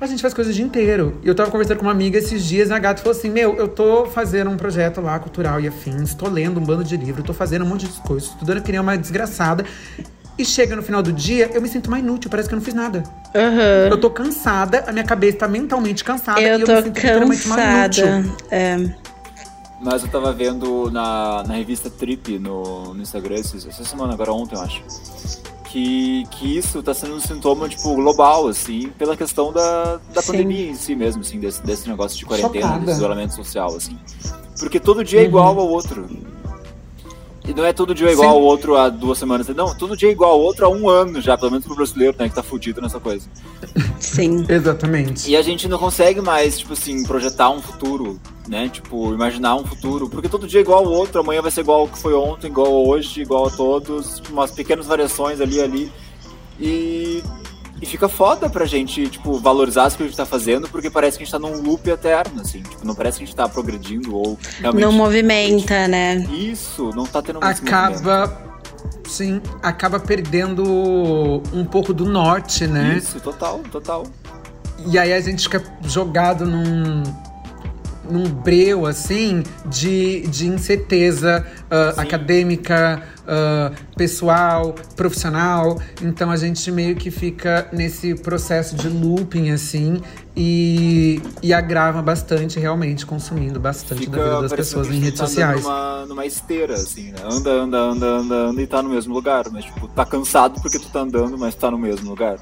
a 0.00 0.06
gente 0.06 0.20
faz 0.20 0.34
coisa 0.34 0.50
o 0.50 0.52
dia 0.52 0.64
inteiro. 0.64 1.18
E 1.22 1.28
eu 1.28 1.34
tava 1.34 1.50
conversando 1.50 1.78
com 1.78 1.84
uma 1.84 1.92
amiga 1.92 2.18
esses 2.18 2.44
dias, 2.44 2.68
e 2.68 2.72
a 2.72 2.78
gata 2.78 3.02
falou 3.02 3.16
assim: 3.16 3.30
Meu, 3.30 3.56
eu 3.56 3.68
tô 3.68 4.06
fazendo 4.06 4.50
um 4.50 4.56
projeto 4.56 5.00
lá, 5.00 5.18
cultural 5.18 5.60
e 5.60 5.68
afins, 5.68 6.14
tô 6.14 6.28
lendo 6.28 6.60
um 6.60 6.64
bando 6.64 6.84
de 6.84 6.96
livro, 6.96 7.22
tô 7.22 7.32
fazendo 7.32 7.64
um 7.64 7.68
monte 7.68 7.86
de 7.86 8.00
coisas, 8.00 8.28
estudando 8.30 8.62
que 8.62 8.70
nem 8.70 8.80
uma 8.80 8.96
desgraçada. 8.96 9.64
E 10.38 10.44
chega 10.44 10.76
no 10.76 10.82
final 10.82 11.02
do 11.02 11.14
dia, 11.14 11.50
eu 11.54 11.62
me 11.62 11.68
sinto 11.68 11.90
mais 11.90 12.02
inútil, 12.02 12.30
parece 12.30 12.46
que 12.46 12.54
eu 12.54 12.58
não 12.58 12.64
fiz 12.64 12.74
nada. 12.74 13.02
Aham. 13.34 13.88
Eu 13.90 13.98
tô 13.98 14.10
cansada, 14.10 14.84
a 14.86 14.92
minha 14.92 15.04
cabeça 15.04 15.38
tá 15.38 15.48
mentalmente 15.48 16.04
cansada 16.04 16.38
Eu 16.42 16.58
e 16.58 16.60
eu 16.60 16.66
tô 16.66 16.74
me 16.74 16.82
sinto 16.82 17.00
cansada. 17.00 18.00
inútil. 18.06 18.36
É. 18.50 18.76
Mas 19.80 20.02
eu 20.02 20.08
tava 20.08 20.32
vendo 20.32 20.90
na, 20.90 21.42
na 21.46 21.54
revista 21.54 21.88
Trip 21.88 22.38
no, 22.38 22.92
no 22.92 23.00
Instagram, 23.00 23.36
essa 23.36 23.84
semana, 23.84 24.12
agora 24.12 24.32
ontem, 24.32 24.56
eu 24.56 24.60
acho. 24.60 24.82
Que, 25.76 26.24
que 26.30 26.56
isso 26.56 26.82
tá 26.82 26.94
sendo 26.94 27.16
um 27.16 27.20
sintoma, 27.20 27.68
tipo, 27.68 27.94
global, 27.94 28.48
assim, 28.48 28.88
pela 28.96 29.14
questão 29.14 29.52
da, 29.52 30.00
da 30.14 30.22
Sim. 30.22 30.32
pandemia 30.32 30.70
em 30.70 30.74
si 30.74 30.94
mesmo, 30.94 31.20
assim, 31.20 31.38
desse, 31.38 31.62
desse 31.62 31.86
negócio 31.86 32.16
de 32.16 32.24
quarentena, 32.24 32.64
Chocada. 32.64 32.86
desse 32.86 32.96
isolamento 32.96 33.34
social, 33.34 33.76
assim. 33.76 33.98
Porque 34.58 34.80
todo 34.80 35.04
dia 35.04 35.20
é 35.20 35.24
igual 35.24 35.60
ao 35.60 35.68
outro. 35.68 36.08
E 37.46 37.54
não 37.54 37.64
é 37.64 37.72
todo 37.72 37.94
dia 37.94 38.10
igual 38.10 38.30
Sim. 38.30 38.34
ao 38.34 38.42
outro 38.42 38.76
há 38.76 38.88
duas 38.88 39.18
semanas. 39.18 39.46
Não, 39.48 39.72
todo 39.76 39.96
dia 39.96 40.08
é 40.08 40.12
igual 40.12 40.32
ao 40.32 40.40
outro 40.40 40.66
há 40.66 40.68
um 40.68 40.88
ano 40.88 41.20
já, 41.20 41.38
pelo 41.38 41.52
menos 41.52 41.64
pro 41.64 41.76
brasileiro, 41.76 42.16
né, 42.18 42.28
que 42.28 42.34
tá 42.34 42.42
fudido 42.42 42.80
nessa 42.80 42.98
coisa. 42.98 43.28
Sim. 44.00 44.44
Exatamente. 44.50 45.30
E 45.30 45.36
a 45.36 45.42
gente 45.42 45.68
não 45.68 45.78
consegue 45.78 46.20
mais, 46.20 46.58
tipo 46.58 46.72
assim, 46.72 47.04
projetar 47.04 47.50
um 47.50 47.62
futuro, 47.62 48.20
né? 48.48 48.68
Tipo, 48.68 49.14
imaginar 49.14 49.54
um 49.54 49.64
futuro. 49.64 50.08
Porque 50.08 50.28
todo 50.28 50.46
dia 50.48 50.60
é 50.60 50.62
igual 50.62 50.84
ao 50.84 50.90
outro, 50.90 51.20
amanhã 51.20 51.40
vai 51.40 51.52
ser 51.52 51.60
igual 51.60 51.82
ao 51.82 51.88
que 51.88 51.98
foi 51.98 52.14
ontem, 52.14 52.48
igual 52.48 52.66
a 52.66 52.88
hoje, 52.88 53.22
igual 53.22 53.46
a 53.46 53.50
todos. 53.50 54.16
Tipo, 54.16 54.32
umas 54.32 54.50
pequenas 54.50 54.86
variações 54.86 55.40
ali 55.40 55.56
e 55.56 55.62
ali. 55.62 55.92
E, 56.58 57.22
e 57.80 57.86
fica 57.86 58.08
foda 58.08 58.48
pra 58.48 58.64
gente, 58.64 59.08
tipo, 59.08 59.38
valorizar 59.38 59.84
as 59.84 59.96
que 59.96 60.02
a 60.02 60.06
gente 60.06 60.16
tá 60.16 60.24
fazendo, 60.24 60.68
porque 60.68 60.88
parece 60.88 61.18
que 61.18 61.22
a 61.22 61.26
gente 61.26 61.32
tá 61.32 61.38
num 61.38 61.60
loop 61.60 61.88
eterno, 61.88 62.40
assim. 62.40 62.62
Tipo, 62.62 62.86
não 62.86 62.94
parece 62.94 63.18
que 63.18 63.24
a 63.24 63.26
gente 63.26 63.36
tá 63.36 63.48
progredindo 63.48 64.16
ou 64.16 64.38
realmente. 64.60 64.82
Não 64.82 64.92
movimenta, 64.92 65.86
né? 65.86 66.16
Isso, 66.32 66.90
não 66.94 67.04
tá 67.04 67.20
tendo 67.20 67.40
mais 67.40 67.60
movimento. 67.60 67.76
acaba. 67.76 68.46
Sim, 69.06 69.40
acaba 69.62 70.00
perdendo 70.00 70.62
um 71.52 71.64
pouco 71.64 71.92
do 71.92 72.04
norte, 72.04 72.66
né? 72.66 72.96
Isso, 72.96 73.20
total, 73.20 73.60
total. 73.70 74.04
E 74.86 74.98
aí 74.98 75.12
a 75.12 75.20
gente 75.20 75.42
fica 75.42 75.62
jogado 75.82 76.44
num, 76.44 77.02
num 78.10 78.24
breu, 78.28 78.86
assim, 78.86 79.42
de, 79.66 80.26
de 80.28 80.46
incerteza 80.46 81.46
Sim. 81.94 82.00
acadêmica, 82.00 83.02
ah, 83.26 83.72
pessoal, 83.96 84.74
profissional. 84.94 85.80
Então 86.00 86.30
a 86.30 86.36
gente 86.36 86.70
meio 86.70 86.94
que 86.94 87.10
fica 87.10 87.68
nesse 87.72 88.14
processo 88.14 88.76
de 88.76 88.88
looping, 88.88 89.50
assim, 89.50 90.00
e, 90.36 91.20
e 91.42 91.52
agrava 91.52 92.00
bastante, 92.00 92.60
realmente, 92.60 93.04
consumindo 93.04 93.58
bastante 93.58 94.08
da 94.08 94.22
vida 94.22 94.42
das 94.42 94.52
pessoas 94.52 94.88
em 94.88 95.00
redes 95.00 95.18
tá 95.18 95.26
sociais. 95.26 95.62
Numa, 95.62 96.06
numa 96.06 96.26
esteira, 96.26 96.74
assim, 96.74 97.10
né? 97.10 97.18
Anda, 97.24 97.50
anda, 97.50 97.78
anda, 97.78 98.06
anda, 98.06 98.34
anda 98.34 98.62
e 98.62 98.66
tá 98.66 98.82
no 98.82 98.90
mesmo 98.90 99.12
lugar. 99.12 99.46
Mas, 99.50 99.64
tipo, 99.64 99.88
tá 99.88 100.04
cansado 100.04 100.60
porque 100.60 100.78
tu 100.78 100.88
tá 100.88 101.00
andando, 101.00 101.36
mas 101.36 101.54
tá 101.54 101.70
no 101.70 101.78
mesmo 101.78 102.08
lugar. 102.08 102.38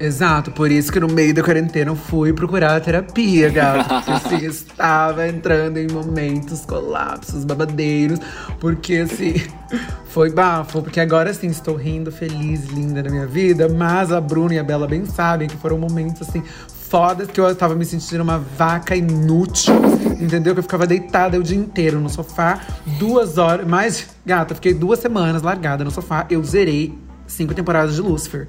Exato, 0.00 0.52
por 0.52 0.70
isso 0.70 0.92
que 0.92 1.00
no 1.00 1.08
meio 1.08 1.34
da 1.34 1.42
quarentena 1.42 1.90
eu 1.90 1.96
fui 1.96 2.32
procurar 2.32 2.80
terapia, 2.80 3.50
gato. 3.50 3.88
Porque 4.04 4.10
assim, 4.12 4.46
estava 4.46 5.26
entrando 5.26 5.76
em 5.78 5.88
momentos, 5.88 6.64
colapsos, 6.64 7.44
babadeiros. 7.44 8.20
Porque 8.60 8.96
assim, 8.98 9.34
foi 10.10 10.30
bafo. 10.30 10.82
Porque 10.82 11.00
agora 11.00 11.34
sim, 11.34 11.48
estou 11.48 11.74
rindo, 11.74 12.12
feliz, 12.12 12.66
linda 12.66 13.02
na 13.02 13.10
minha 13.10 13.26
vida. 13.26 13.68
Mas 13.68 14.12
a 14.12 14.20
Bruna 14.20 14.54
e 14.54 14.58
a 14.58 14.62
Bela 14.62 14.86
bem 14.86 15.04
sabem 15.04 15.48
que 15.48 15.56
foram 15.56 15.78
momentos 15.78 16.28
assim. 16.28 16.44
Fodas 16.88 17.28
que 17.28 17.40
eu 17.40 17.54
tava 17.54 17.74
me 17.74 17.84
sentindo 17.84 18.22
uma 18.22 18.38
vaca 18.38 18.96
inútil, 18.96 19.74
entendeu? 20.18 20.54
Que 20.54 20.60
eu 20.60 20.62
ficava 20.62 20.86
deitada 20.86 21.38
o 21.38 21.42
dia 21.42 21.58
inteiro 21.58 22.00
no 22.00 22.08
sofá, 22.08 22.60
duas 22.98 23.36
horas. 23.36 23.66
Mas, 23.66 24.06
gata, 24.24 24.54
fiquei 24.54 24.72
duas 24.72 25.00
semanas 25.00 25.42
largada 25.42 25.84
no 25.84 25.90
sofá. 25.90 26.24
Eu 26.30 26.42
zerei 26.44 26.96
cinco 27.26 27.52
temporadas 27.52 27.96
de 27.96 28.00
Lucifer. 28.00 28.48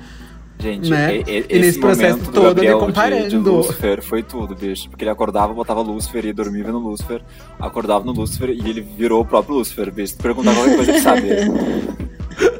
Gente, 0.62 0.90
Né? 0.90 1.16
e- 1.16 1.20
e- 1.20 1.24
E 1.26 1.38
esse 1.40 1.60
nesse 1.60 1.80
processo 1.80 2.18
todo, 2.32 2.36
eu 2.38 2.42
me 2.42 2.48
Gabriel 2.50 2.80
de- 2.80 2.86
comparando. 2.88 3.30
De, 3.30 3.38
Lucifer 3.38 4.02
foi 4.04 4.22
tudo, 4.24 4.54
bicho. 4.56 4.90
Porque 4.90 5.04
ele 5.06 5.12
acordava, 5.12 5.54
botava 5.54 5.82
Lucifer 5.82 6.26
e 6.26 6.34
dormia 6.34 6.66
vendo 6.66 6.80
Lucifer. 6.80 7.22
Acordava 7.58 8.04
no 8.04 8.12
Lucifer 8.12 8.50
e 8.50 8.60
ele 8.70 8.82
virou 8.82 9.22
o 9.22 9.26
próprio 9.26 9.56
Lucifer, 9.56 9.90
bicho. 9.92 10.14
Se 10.14 10.18
perguntar 10.18 10.54
qualquer 10.54 10.76
coisa, 10.76 10.92
ele 10.92 11.00
sabe. 11.00 11.28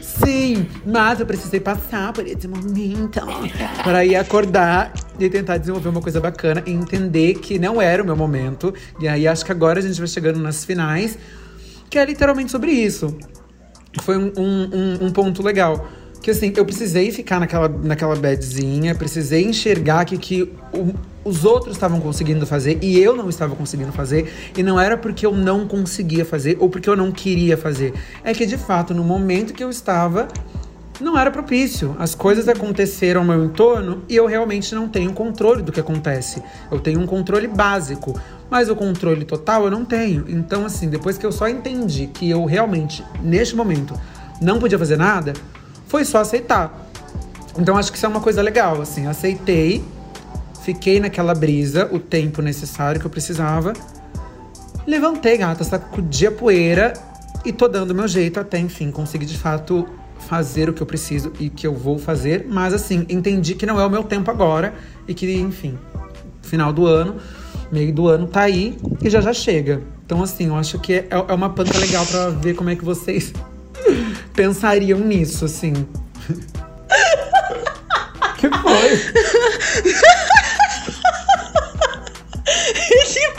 Sim, 0.00 0.66
mas 0.86 1.20
eu 1.20 1.26
precisei 1.26 1.60
passar 1.60 2.12
por 2.12 2.26
esse 2.26 2.46
momento 2.46 3.20
para 3.82 4.04
ir 4.04 4.16
acordar 4.16 4.92
e 5.18 5.28
tentar 5.28 5.58
desenvolver 5.58 5.88
uma 5.88 6.00
coisa 6.00 6.20
bacana 6.20 6.62
e 6.66 6.70
entender 6.70 7.34
que 7.34 7.58
não 7.58 7.80
era 7.80 8.02
o 8.02 8.06
meu 8.06 8.16
momento. 8.16 8.72
E 9.00 9.08
aí 9.08 9.26
acho 9.26 9.44
que 9.44 9.52
agora 9.52 9.78
a 9.80 9.82
gente 9.82 9.98
vai 9.98 10.06
chegando 10.08 10.38
nas 10.38 10.64
finais, 10.64 11.18
que 11.90 11.98
é 11.98 12.04
literalmente 12.04 12.50
sobre 12.52 12.70
isso. 12.70 13.16
Foi 14.02 14.16
um, 14.16 14.32
um- 14.36 15.06
um 15.06 15.10
ponto 15.12 15.42
legal. 15.42 15.88
Que 16.24 16.30
assim, 16.30 16.50
eu 16.56 16.64
precisei 16.64 17.12
ficar 17.12 17.38
naquela, 17.38 17.68
naquela 17.68 18.16
badzinha, 18.16 18.94
precisei 18.94 19.44
enxergar 19.44 20.06
que, 20.06 20.16
que 20.16 20.50
o- 20.72 20.94
os 21.22 21.44
outros 21.44 21.76
estavam 21.76 22.00
conseguindo 22.00 22.46
fazer 22.46 22.78
e 22.80 22.98
eu 22.98 23.14
não 23.14 23.28
estava 23.28 23.54
conseguindo 23.54 23.92
fazer. 23.92 24.32
E 24.56 24.62
não 24.62 24.80
era 24.80 24.96
porque 24.96 25.26
eu 25.26 25.32
não 25.36 25.68
conseguia 25.68 26.24
fazer 26.24 26.56
ou 26.58 26.70
porque 26.70 26.88
eu 26.88 26.96
não 26.96 27.12
queria 27.12 27.58
fazer. 27.58 27.92
É 28.24 28.32
que 28.32 28.46
de 28.46 28.56
fato, 28.56 28.94
no 28.94 29.04
momento 29.04 29.52
que 29.52 29.62
eu 29.62 29.68
estava, 29.68 30.26
não 30.98 31.18
era 31.18 31.30
propício. 31.30 31.94
As 31.98 32.14
coisas 32.14 32.48
aconteceram 32.48 33.20
ao 33.20 33.26
meu 33.26 33.44
entorno 33.44 34.02
e 34.08 34.16
eu 34.16 34.24
realmente 34.24 34.74
não 34.74 34.88
tenho 34.88 35.12
controle 35.12 35.60
do 35.62 35.70
que 35.70 35.80
acontece. 35.80 36.42
Eu 36.72 36.80
tenho 36.80 37.00
um 37.00 37.06
controle 37.06 37.48
básico, 37.48 38.18
mas 38.48 38.70
o 38.70 38.74
controle 38.74 39.26
total 39.26 39.64
eu 39.66 39.70
não 39.70 39.84
tenho. 39.84 40.24
Então, 40.26 40.64
assim, 40.64 40.88
depois 40.88 41.18
que 41.18 41.26
eu 41.26 41.32
só 41.32 41.46
entendi 41.48 42.06
que 42.06 42.30
eu 42.30 42.46
realmente, 42.46 43.04
neste 43.22 43.54
momento, 43.54 43.92
não 44.40 44.58
podia 44.58 44.78
fazer 44.78 44.96
nada, 44.96 45.34
foi 45.94 46.04
só 46.04 46.18
aceitar. 46.18 46.90
Então, 47.56 47.76
acho 47.76 47.92
que 47.92 47.96
isso 47.96 48.04
é 48.04 48.08
uma 48.08 48.20
coisa 48.20 48.42
legal, 48.42 48.82
assim. 48.82 49.06
Aceitei, 49.06 49.84
fiquei 50.64 50.98
naquela 50.98 51.32
brisa 51.36 51.88
o 51.92 52.00
tempo 52.00 52.42
necessário 52.42 53.00
que 53.00 53.06
eu 53.06 53.10
precisava. 53.10 53.72
Levantei, 54.84 55.38
gata, 55.38 55.62
sacudi 55.62 56.26
a 56.26 56.32
poeira 56.32 56.94
e 57.44 57.52
tô 57.52 57.68
dando 57.68 57.94
meu 57.94 58.08
jeito 58.08 58.40
até, 58.40 58.58
enfim, 58.58 58.90
conseguir 58.90 59.24
de 59.24 59.38
fato 59.38 59.86
fazer 60.18 60.68
o 60.68 60.72
que 60.72 60.82
eu 60.82 60.86
preciso 60.86 61.32
e 61.38 61.48
que 61.48 61.64
eu 61.64 61.72
vou 61.72 61.96
fazer. 61.96 62.44
Mas, 62.50 62.74
assim, 62.74 63.06
entendi 63.08 63.54
que 63.54 63.64
não 63.64 63.80
é 63.80 63.86
o 63.86 63.90
meu 63.90 64.02
tempo 64.02 64.28
agora 64.32 64.74
e 65.06 65.14
que, 65.14 65.32
enfim, 65.32 65.78
final 66.42 66.72
do 66.72 66.86
ano, 66.86 67.18
meio 67.70 67.94
do 67.94 68.08
ano 68.08 68.26
tá 68.26 68.40
aí 68.40 68.76
e 69.00 69.08
já 69.08 69.20
já 69.20 69.32
chega. 69.32 69.80
Então, 70.04 70.20
assim, 70.24 70.48
eu 70.48 70.56
acho 70.56 70.76
que 70.80 70.92
é, 70.92 71.06
é 71.10 71.32
uma 71.32 71.50
panca 71.50 71.78
legal 71.78 72.04
pra 72.04 72.30
ver 72.30 72.54
como 72.54 72.68
é 72.68 72.74
que 72.74 72.84
vocês 72.84 73.32
pensariam 74.34 74.98
nisso, 74.98 75.44
assim. 75.46 75.72
que 78.36 78.48
foi? 78.50 79.00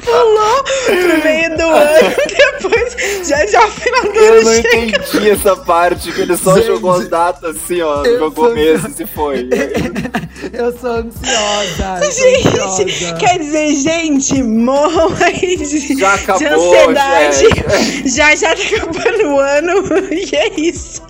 pulou 0.06 0.64
pro 0.86 1.24
meio 1.24 1.58
do 1.58 1.64
ano, 1.64 2.16
depois 2.62 3.28
já 3.28 3.46
já 3.48 3.68
final 3.70 4.02
do 4.04 4.16
Eu 4.20 4.34
ano 4.34 4.44
não 4.44 4.54
chega. 4.54 4.86
entendi 4.98 5.30
essa 5.32 5.56
parte, 5.56 6.12
que 6.12 6.22
ele 6.22 6.38
só 6.38 6.56
Gente, 6.56 6.68
jogou 6.68 6.92
as 6.92 7.08
datas 7.10 7.56
assim, 7.58 7.82
ó. 7.82 8.04
Jogou 8.06 8.46
sou- 8.48 8.54
meses 8.56 9.00
e 9.00 9.06
foi. 9.06 9.50
eu 10.54 10.78
sou 10.78 10.92
ansiosa. 10.92 12.00
eu 12.06 12.12
sou 12.12 12.24
Gente, 12.24 12.48
ansiosa. 12.48 13.16
quer 13.18 13.40
dizer, 13.40 13.76
gente, 13.76 14.44
morram 14.44 15.12
aí 15.22 15.58
de, 15.58 15.98
Já 16.00 16.14
acabou, 16.14 16.40
de 16.40 16.46
ansiedade. 16.48 17.38
gente. 17.40 18.10
Já 18.16 18.36
já 18.36 18.56
tá 18.56 18.62
acabando 18.64 19.28
o 19.30 19.40
ano 19.40 19.74
e 20.12 20.36
é 20.36 20.60
isso. 20.60 21.02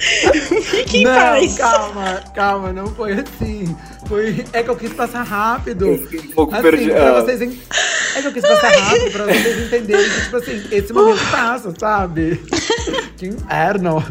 Fique 0.64 1.00
em 1.00 1.04
não, 1.04 1.14
paz. 1.16 1.58
calma, 1.58 2.24
calma, 2.34 2.74
não 2.74 2.88
foi 2.88 3.14
assim. 3.14 3.76
Foi, 4.08 4.46
é 4.54 4.62
que 4.62 4.70
eu 4.70 4.76
quis 4.76 4.94
passar 4.94 5.24
rápido. 5.24 5.88
Um 5.90 5.98
pouco 6.36 6.54
assim, 6.54 6.62
perdi- 6.62 6.92
pra 6.92 7.10
ah. 7.18 7.22
vocês 7.24 7.42
É 8.16 8.22
que 8.22 8.28
eu 8.28 8.34
quis 8.34 8.42
passar 8.42 8.72
rápido 8.72 9.12
pra 9.12 9.26
vocês 9.26 9.66
entenderem 9.66 10.10
que, 10.10 10.22
tipo 10.22 10.38
assim, 10.38 10.64
esse 10.72 10.94
momento 10.94 11.20
passa, 11.32 11.74
sabe? 11.78 12.42
que 13.18 13.28
inferno. 13.28 14.04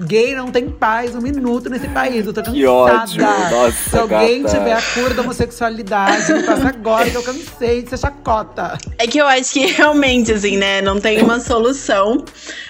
Gay 0.00 0.34
não 0.34 0.50
tem 0.50 0.68
paz 0.70 1.14
um 1.14 1.20
minuto 1.20 1.70
nesse 1.70 1.86
país. 1.88 2.26
Eu 2.26 2.32
tô 2.32 2.40
cansada. 2.42 2.56
Que 2.56 2.66
ódio. 2.66 3.22
Nossa, 3.22 3.90
Se 3.90 3.96
alguém 3.96 4.42
gata. 4.42 4.58
tiver 4.58 4.72
a 4.72 4.82
cura 4.82 5.14
da 5.14 5.22
homossexualidade, 5.22 6.32
me 6.32 6.42
passa 6.42 6.68
agora 6.68 7.08
que 7.08 7.16
eu 7.16 7.22
cansei 7.22 7.82
de 7.82 7.90
ser 7.90 7.98
chacota. 7.98 8.76
É 8.98 9.06
que 9.06 9.18
eu 9.18 9.26
acho 9.26 9.52
que 9.52 9.66
realmente, 9.66 10.32
assim, 10.32 10.56
né, 10.56 10.82
não 10.82 10.98
tem 10.98 11.22
uma 11.22 11.38
solução. 11.38 12.24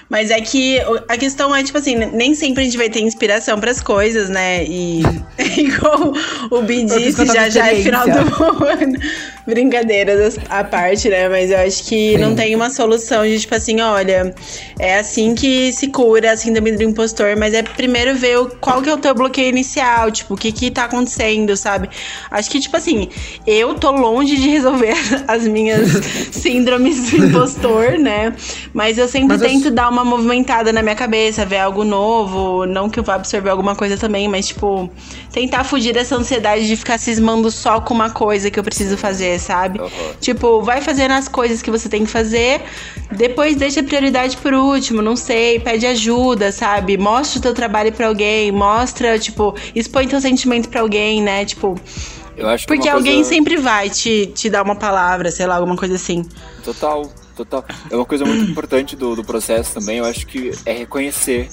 Mas 0.08 0.30
é 0.30 0.40
que 0.40 0.78
a 1.08 1.16
questão 1.16 1.54
é, 1.54 1.62
tipo 1.64 1.78
assim, 1.78 1.96
nem 1.96 2.34
sempre 2.34 2.62
a 2.62 2.64
gente 2.64 2.76
vai 2.76 2.88
ter 2.90 3.00
inspiração 3.00 3.58
pras 3.58 3.80
coisas, 3.80 4.28
né? 4.28 4.64
E 4.64 5.02
igual 5.58 6.12
o 6.50 6.62
Bi 6.62 6.82
Eu 6.82 6.88
quis 6.88 7.16
disse, 7.16 7.26
já 7.26 7.48
já 7.48 7.72
é 7.72 7.76
final 7.76 8.04
do 8.06 8.18
ano. 8.64 8.98
Brincadeiras 9.46 10.38
à 10.48 10.64
parte, 10.64 11.08
né? 11.08 11.28
Mas 11.28 11.50
eu 11.50 11.58
acho 11.58 11.84
que 11.84 12.12
Sim. 12.12 12.18
não 12.18 12.34
tem 12.34 12.54
uma 12.54 12.70
solução 12.70 13.24
de, 13.24 13.38
tipo 13.38 13.54
assim, 13.54 13.80
olha, 13.80 14.34
é 14.78 14.98
assim 14.98 15.34
que 15.34 15.70
se 15.72 15.88
cura 15.88 16.32
a 16.32 16.36
síndrome 16.36 16.72
do 16.72 16.82
impostor, 16.82 17.36
mas 17.36 17.52
é 17.52 17.62
primeiro 17.62 18.14
ver 18.16 18.38
o- 18.38 18.48
qual 18.60 18.80
que 18.80 18.88
é 18.88 18.94
o 18.94 18.96
teu 18.98 19.14
bloqueio 19.14 19.48
inicial, 19.50 20.10
tipo, 20.10 20.34
o 20.34 20.36
que 20.36 20.50
que 20.50 20.70
tá 20.70 20.84
acontecendo, 20.84 21.54
sabe? 21.56 21.90
Acho 22.30 22.50
que, 22.50 22.58
tipo 22.60 22.76
assim, 22.76 23.08
eu 23.46 23.74
tô 23.74 23.90
longe 23.90 24.36
de 24.36 24.48
resolver 24.48 24.94
as 25.28 25.46
minhas 25.46 25.88
síndromes 26.32 27.10
do 27.10 27.26
impostor, 27.26 27.98
né? 27.98 28.34
Mas 28.72 28.96
eu 28.98 29.06
sempre 29.08 29.28
Mas 29.28 29.42
eu- 29.42 29.48
tento 29.48 29.70
dar 29.70 29.90
uma 29.90 29.93
movimentada 30.02 30.72
na 30.72 30.80
minha 30.80 30.94
cabeça, 30.94 31.44
ver 31.44 31.58
algo 31.58 31.84
novo, 31.84 32.64
não 32.64 32.88
que 32.88 32.98
eu 32.98 33.04
vá 33.04 33.16
absorver 33.16 33.50
alguma 33.50 33.76
coisa 33.76 33.98
também, 33.98 34.26
mas, 34.26 34.48
tipo, 34.48 34.90
tentar 35.30 35.62
fugir 35.62 35.92
dessa 35.92 36.16
ansiedade 36.16 36.66
de 36.66 36.74
ficar 36.74 36.96
cismando 36.98 37.50
só 37.50 37.82
com 37.82 37.92
uma 37.92 38.08
coisa 38.08 38.50
que 38.50 38.58
eu 38.58 38.64
preciso 38.64 38.96
fazer, 38.96 39.38
sabe? 39.38 39.78
Aham. 39.78 39.90
Tipo, 40.20 40.62
vai 40.62 40.80
fazendo 40.80 41.12
as 41.12 41.28
coisas 41.28 41.60
que 41.60 41.70
você 41.70 41.86
tem 41.88 42.04
que 42.06 42.10
fazer, 42.10 42.62
depois 43.12 43.54
deixa 43.56 43.80
a 43.80 43.84
prioridade 43.84 44.38
por 44.38 44.54
último, 44.54 45.02
não 45.02 45.16
sei, 45.16 45.60
pede 45.60 45.86
ajuda, 45.86 46.50
sabe? 46.50 46.96
Mostra 46.96 47.38
o 47.38 47.42
teu 47.42 47.52
trabalho 47.52 47.92
pra 47.92 48.06
alguém, 48.06 48.50
mostra, 48.50 49.18
tipo, 49.18 49.54
expõe 49.74 50.08
teu 50.08 50.20
sentimento 50.20 50.70
pra 50.70 50.80
alguém, 50.80 51.20
né? 51.22 51.44
Tipo, 51.44 51.78
Eu 52.36 52.48
acho 52.48 52.66
que 52.66 52.74
porque 52.74 52.88
uma 52.88 52.96
alguém 52.96 53.16
coisa... 53.16 53.28
sempre 53.28 53.56
vai 53.56 53.90
te, 53.90 54.26
te 54.34 54.48
dar 54.48 54.62
uma 54.62 54.74
palavra, 54.74 55.30
sei 55.30 55.46
lá, 55.46 55.56
alguma 55.56 55.76
coisa 55.76 55.96
assim. 55.96 56.24
Total, 56.64 57.02
total. 57.34 57.64
É 57.90 57.96
uma 57.96 58.04
coisa 58.04 58.24
muito 58.24 58.50
importante 58.50 58.96
do, 58.96 59.14
do 59.16 59.24
processo 59.24 59.74
também, 59.74 59.98
eu 59.98 60.04
acho 60.04 60.26
que 60.26 60.50
é 60.64 60.72
reconhecer 60.72 61.48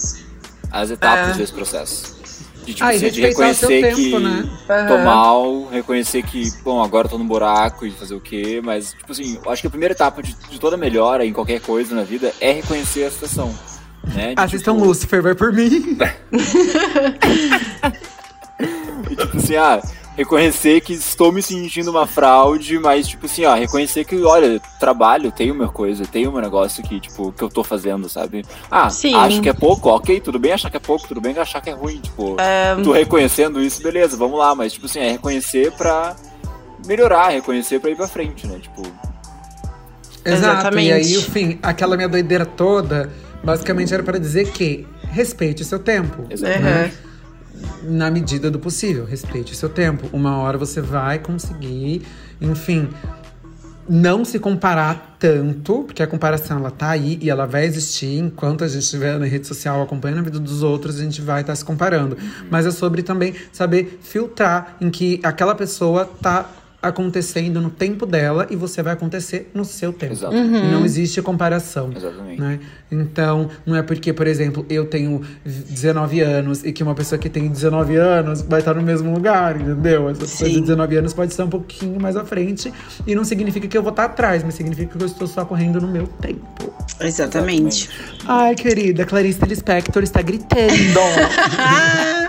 as 0.72 0.90
etapas 0.90 1.36
É. 1.36 1.38
desse 1.40 1.52
processo. 1.54 2.20
De, 2.66 2.74
tipo, 2.76 2.86
Ah, 2.86 2.90
assim, 2.90 3.00
de 3.00 3.08
o 3.10 3.14
seu 3.14 3.24
reconhecer 3.24 3.82
tempo, 3.82 3.96
que 3.96 4.20
né? 4.20 4.44
tô 4.88 4.98
mal, 5.00 5.68
reconhecer 5.72 6.22
que, 6.22 6.52
bom, 6.64 6.82
agora 6.84 7.10
tô 7.10 7.18
no 7.18 7.24
buraco 7.24 7.88
e 7.88 7.92
fazer 7.92 8.14
o 8.14 8.22
quê, 8.22 8.62
mas, 8.64 8.92
tipo 8.94 9.12
assim, 9.12 9.40
eu 9.44 9.52
acho 9.52 9.62
que 9.64 9.68
a 9.68 9.70
primeira 9.72 9.94
etapa 9.94 10.22
de, 10.22 10.36
de 10.48 10.60
toda 10.60 10.78
melhora 10.78 11.26
em 11.26 11.34
qualquer 11.34 11.60
coisa 11.60 11.96
na 11.96 12.04
vida 12.04 12.32
é 12.40 12.52
reconhecer 12.52 13.04
a 13.06 13.12
situação. 13.12 13.52
Né? 14.14 14.36
De, 14.36 14.42
Assistam 14.42 14.74
tipo, 14.74 14.86
Lucifer, 14.86 15.22
vai 15.24 15.34
por 15.34 15.52
mim. 15.52 15.98
E, 19.10 19.16
tipo 19.16 19.38
assim, 19.38 19.56
ah, 19.56 19.82
reconhecer 20.16 20.82
que 20.82 20.94
estou 20.94 21.32
me 21.32 21.42
sentindo 21.42 21.90
uma 21.90 22.06
fraude, 22.06 22.78
mas, 22.80 23.08
tipo 23.08 23.26
assim, 23.26 23.46
ah, 23.46 23.56
reconhecer 23.56 24.04
que, 24.04 24.22
olha, 24.24 24.60
trabalho, 24.80 25.32
tenho 25.32 25.56
minha 25.56 25.70
coisa, 25.70 26.06
tenho 26.06 26.32
meu 26.32 26.42
negócio 26.42 26.84
que, 26.84 27.00
tipo, 27.00 27.32
que 27.32 27.44
eu 27.44 27.50
tô 27.50 27.64
fazendo, 27.64 28.10
sabe? 28.10 28.46
Ah, 28.70 28.90
Sim. 28.90 29.16
acho 29.16 29.42
que 29.42 29.50
é 29.50 29.54
pouco, 29.54 29.90
ok, 29.90 30.20
tudo 30.20 30.38
bem 30.38 30.52
achar 30.52 30.70
que 30.70 30.78
é 30.78 30.82
pouco, 30.82 31.08
tudo 31.08 31.22
bem 31.22 31.38
achar 31.38 31.62
que 31.62 31.70
é 31.70 31.74
ruim, 31.74 32.00
tipo, 32.00 32.36
tô 32.84 32.92
reconhecendo 32.92 33.62
isso, 33.62 33.82
beleza, 33.82 34.18
vamos 34.18 34.38
lá, 34.38 34.54
mas, 34.54 34.74
tipo 34.74 34.86
assim, 34.86 35.00
é 35.00 35.12
reconhecer 35.12 35.72
pra 35.72 36.16
melhorar, 36.86 37.30
reconhecer 37.30 37.80
pra 37.80 37.90
ir 37.90 37.96
pra 37.96 38.08
frente, 38.08 38.46
né? 38.48 38.60
Tipo, 38.60 38.82
Exato. 40.24 40.60
Exatamente. 40.60 40.88
E 40.88 40.94
aí, 40.94 41.16
enfim, 41.16 41.60
aquela 41.64 41.96
minha 41.96 42.08
doideira 42.08 42.46
toda, 42.46 43.12
basicamente 43.44 43.94
era 43.94 44.04
para 44.04 44.20
dizer 44.20 44.52
que 44.52 44.88
respeite 45.12 45.62
o 45.64 45.66
seu 45.66 45.80
tempo. 45.80 46.26
Exatamente. 46.30 46.64
né? 46.64 46.92
Na 47.84 48.12
medida 48.12 48.52
do 48.52 48.60
possível, 48.60 49.06
respeite 49.06 49.54
o 49.54 49.56
seu 49.56 49.70
tempo. 49.70 50.08
Uma 50.14 50.38
hora 50.38 50.58
você 50.58 50.82
vai 50.82 51.18
conseguir, 51.20 52.04
enfim, 52.40 52.90
não 53.90 54.24
se 54.24 54.40
comparar 54.40 55.18
tanto, 55.20 55.84
porque 55.84 56.02
a 56.02 56.08
comparação 56.08 56.60
ela 56.60 56.72
tá 56.72 56.92
aí 56.92 57.18
e 57.22 57.30
ela 57.30 57.46
vai 57.46 57.66
existir 57.66 58.18
enquanto 58.18 58.64
a 58.64 58.68
gente 58.68 58.84
estiver 58.84 59.18
na 59.20 59.26
rede 59.26 59.48
social 59.48 59.82
acompanhando 59.82 60.20
a 60.20 60.24
vida 60.24 60.40
dos 60.40 60.64
outros, 60.64 61.00
a 61.00 61.04
gente 61.04 61.22
vai 61.22 61.42
estar 61.42 61.56
se 61.56 61.66
comparando. 61.66 62.18
Mas 62.50 62.66
é 62.66 62.72
sobre 62.72 63.04
também 63.04 63.36
saber 63.52 64.00
filtrar 64.02 64.78
em 64.80 64.90
que 64.90 65.20
aquela 65.24 65.56
pessoa 65.56 66.06
tá 66.06 66.50
acontecendo 66.82 67.62
no 67.62 67.70
tempo 67.70 68.06
dela 68.06 68.48
e 68.50 68.56
você 68.56 68.82
vai 68.82 68.94
acontecer 68.94 69.52
no 69.54 69.64
seu 69.64 69.94
tempo. 69.94 70.14
Exato. 70.14 70.36
E 70.36 70.72
não 70.72 70.84
existe 70.84 71.22
comparação. 71.22 71.92
Exatamente. 71.96 72.42
Né? 72.42 72.60
Então, 72.92 73.50
não 73.66 73.76
é 73.76 73.82
porque, 73.82 74.12
por 74.12 74.28
exemplo, 74.28 74.66
eu 74.70 74.86
tenho 74.86 75.22
19 75.46 76.20
anos 76.22 76.64
e 76.64 76.74
que 76.74 76.84
uma 76.84 76.96
pessoa 76.96 77.20
que 77.20 77.30
tem 77.30 77.48
19 77.48 77.96
anos 77.96 78.42
vai 78.42 78.60
estar 78.60 78.74
no 78.74 78.82
mesmo 78.82 79.14
lugar, 79.14 79.60
entendeu? 79.60 80.10
Essa 80.10 80.22
pessoa 80.22 80.50
de 80.50 80.56
Sim. 80.56 80.62
19 80.62 80.98
anos 80.98 81.14
pode 81.14 81.34
ser 81.34 81.44
um 81.44 81.50
pouquinho 81.50 82.02
mais 82.02 82.18
à 82.18 82.26
frente 82.26 82.74
e 83.06 83.16
não 83.16 83.24
significa 83.24 83.68
que 83.68 83.78
eu 83.78 83.84
vou 83.84 83.92
estar 83.92 84.06
atrás, 84.06 84.44
mas 84.44 84.56
significa 84.56 84.98
que 84.98 85.04
eu 85.04 85.08
estou 85.08 85.28
só 85.28 85.46
correndo 85.46 85.80
no 85.80 85.88
meu 85.88 86.08
tempo. 86.08 86.74
Exatamente. 87.00 87.90
Ai, 88.28 88.56
querida, 88.56 89.06
Clarice 89.06 89.46
Lispector 89.46 90.04
está 90.04 90.22
gritando. 90.22 90.72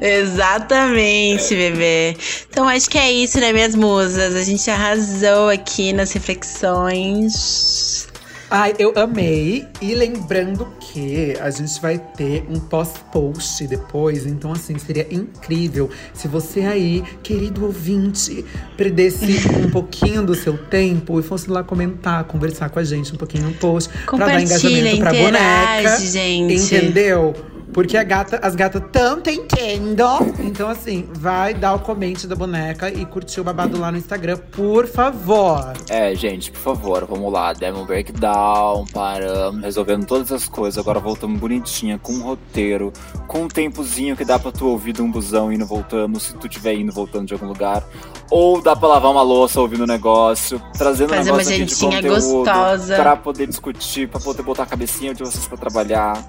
Exatamente, 0.00 1.54
bebê. 1.54 2.16
Então 2.48 2.68
acho 2.68 2.88
que 2.88 2.98
é 2.98 3.12
isso, 3.12 3.40
né, 3.40 3.52
minhas 3.52 3.74
musas? 3.86 4.34
A 4.34 4.42
gente 4.42 4.68
arrasou 4.68 5.48
aqui 5.48 5.92
nas 5.92 6.12
reflexões. 6.12 8.08
Ai, 8.50 8.74
eu 8.78 8.92
amei. 8.96 9.66
E 9.80 9.94
lembrando 9.94 10.68
que 10.78 11.36
a 11.40 11.50
gente 11.50 11.80
vai 11.80 11.98
ter 11.98 12.44
um 12.48 12.60
pós-post 12.60 13.66
depois. 13.66 14.24
Então, 14.24 14.52
assim, 14.52 14.78
seria 14.78 15.06
incrível 15.10 15.90
se 16.12 16.28
você 16.28 16.60
aí, 16.60 17.02
querido 17.22 17.64
ouvinte, 17.64 18.44
perdesse 18.76 19.48
um 19.58 19.70
pouquinho 19.70 20.24
do 20.24 20.34
seu 20.34 20.56
tempo 20.56 21.18
e 21.18 21.22
fosse 21.22 21.50
lá 21.50 21.64
comentar, 21.64 22.24
conversar 22.24 22.68
com 22.70 22.78
a 22.78 22.84
gente 22.84 23.12
um 23.12 23.16
pouquinho 23.16 23.44
no 23.44 23.54
post. 23.54 23.90
Pra 24.06 24.26
dar 24.26 24.40
engajamento 24.40 24.98
pra 24.98 25.12
boneca. 25.12 26.00
gente. 26.00 26.54
Entendeu? 26.54 27.34
Porque 27.76 27.94
a 27.98 28.02
gata, 28.02 28.40
as 28.42 28.54
gatas 28.56 28.82
tanto 28.90 29.28
entendo. 29.28 30.02
Então, 30.38 30.66
assim, 30.66 31.06
vai 31.12 31.52
dar 31.52 31.74
o 31.74 31.78
comente 31.78 32.26
da 32.26 32.34
boneca 32.34 32.88
e 32.88 33.04
curtir 33.04 33.42
o 33.42 33.44
babado 33.44 33.78
lá 33.78 33.92
no 33.92 33.98
Instagram, 33.98 34.38
por 34.50 34.86
favor. 34.86 35.74
É, 35.90 36.14
gente, 36.14 36.50
por 36.50 36.58
favor, 36.58 37.04
vamos 37.04 37.30
lá. 37.30 37.52
Demos 37.52 37.82
um 37.82 37.84
breakdown, 37.84 38.86
paramos, 38.86 39.60
resolvendo 39.60 40.06
todas 40.06 40.32
as 40.32 40.48
coisas. 40.48 40.78
Agora 40.78 40.98
voltamos 40.98 41.38
bonitinha, 41.38 41.98
com 41.98 42.14
um 42.14 42.22
roteiro, 42.22 42.94
com 43.28 43.42
um 43.42 43.48
tempozinho 43.48 44.16
que 44.16 44.24
dá 44.24 44.38
pra 44.38 44.50
tu 44.50 44.66
ouvir 44.68 44.94
de 44.94 45.02
um 45.02 45.10
busão 45.10 45.52
indo 45.52 45.66
voltando, 45.66 46.18
se 46.18 46.34
tu 46.34 46.48
tiver 46.48 46.76
indo 46.76 46.90
voltando 46.90 47.26
de 47.26 47.34
algum 47.34 47.46
lugar. 47.46 47.84
Ou 48.30 48.62
dá 48.62 48.74
pra 48.74 48.88
lavar 48.88 49.10
uma 49.10 49.22
louça 49.22 49.60
ouvindo 49.60 49.82
o 49.82 49.86
negócio, 49.86 50.62
trazendo 50.78 51.10
Fazer 51.10 51.30
um 51.30 51.34
uma 51.34 51.42
negócio 51.42 51.54
aqui 51.54 51.64
de 51.66 51.74
jantinha 51.74 51.96
conteúdo 52.02 52.44
gostosa. 52.44 52.96
pra 52.96 53.16
poder 53.16 53.46
discutir, 53.46 54.08
pra 54.08 54.18
poder 54.18 54.42
botar 54.42 54.62
a 54.62 54.66
cabecinha 54.66 55.12
de 55.12 55.22
vocês 55.22 55.46
pra 55.46 55.58
trabalhar. 55.58 56.24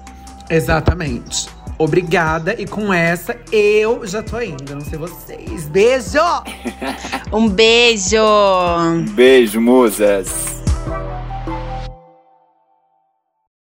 Exatamente. 0.50 1.48
Obrigada. 1.78 2.54
E 2.60 2.66
com 2.66 2.92
essa, 2.92 3.36
eu 3.52 4.04
já 4.06 4.22
tô 4.22 4.40
indo. 4.40 4.74
Não 4.74 4.80
sei 4.80 4.98
vocês. 4.98 5.66
Beijo! 5.68 6.18
Um 7.30 7.46
beijo! 7.46 8.16
Um 8.78 9.04
beijo, 9.04 9.60
musas! 9.60 10.57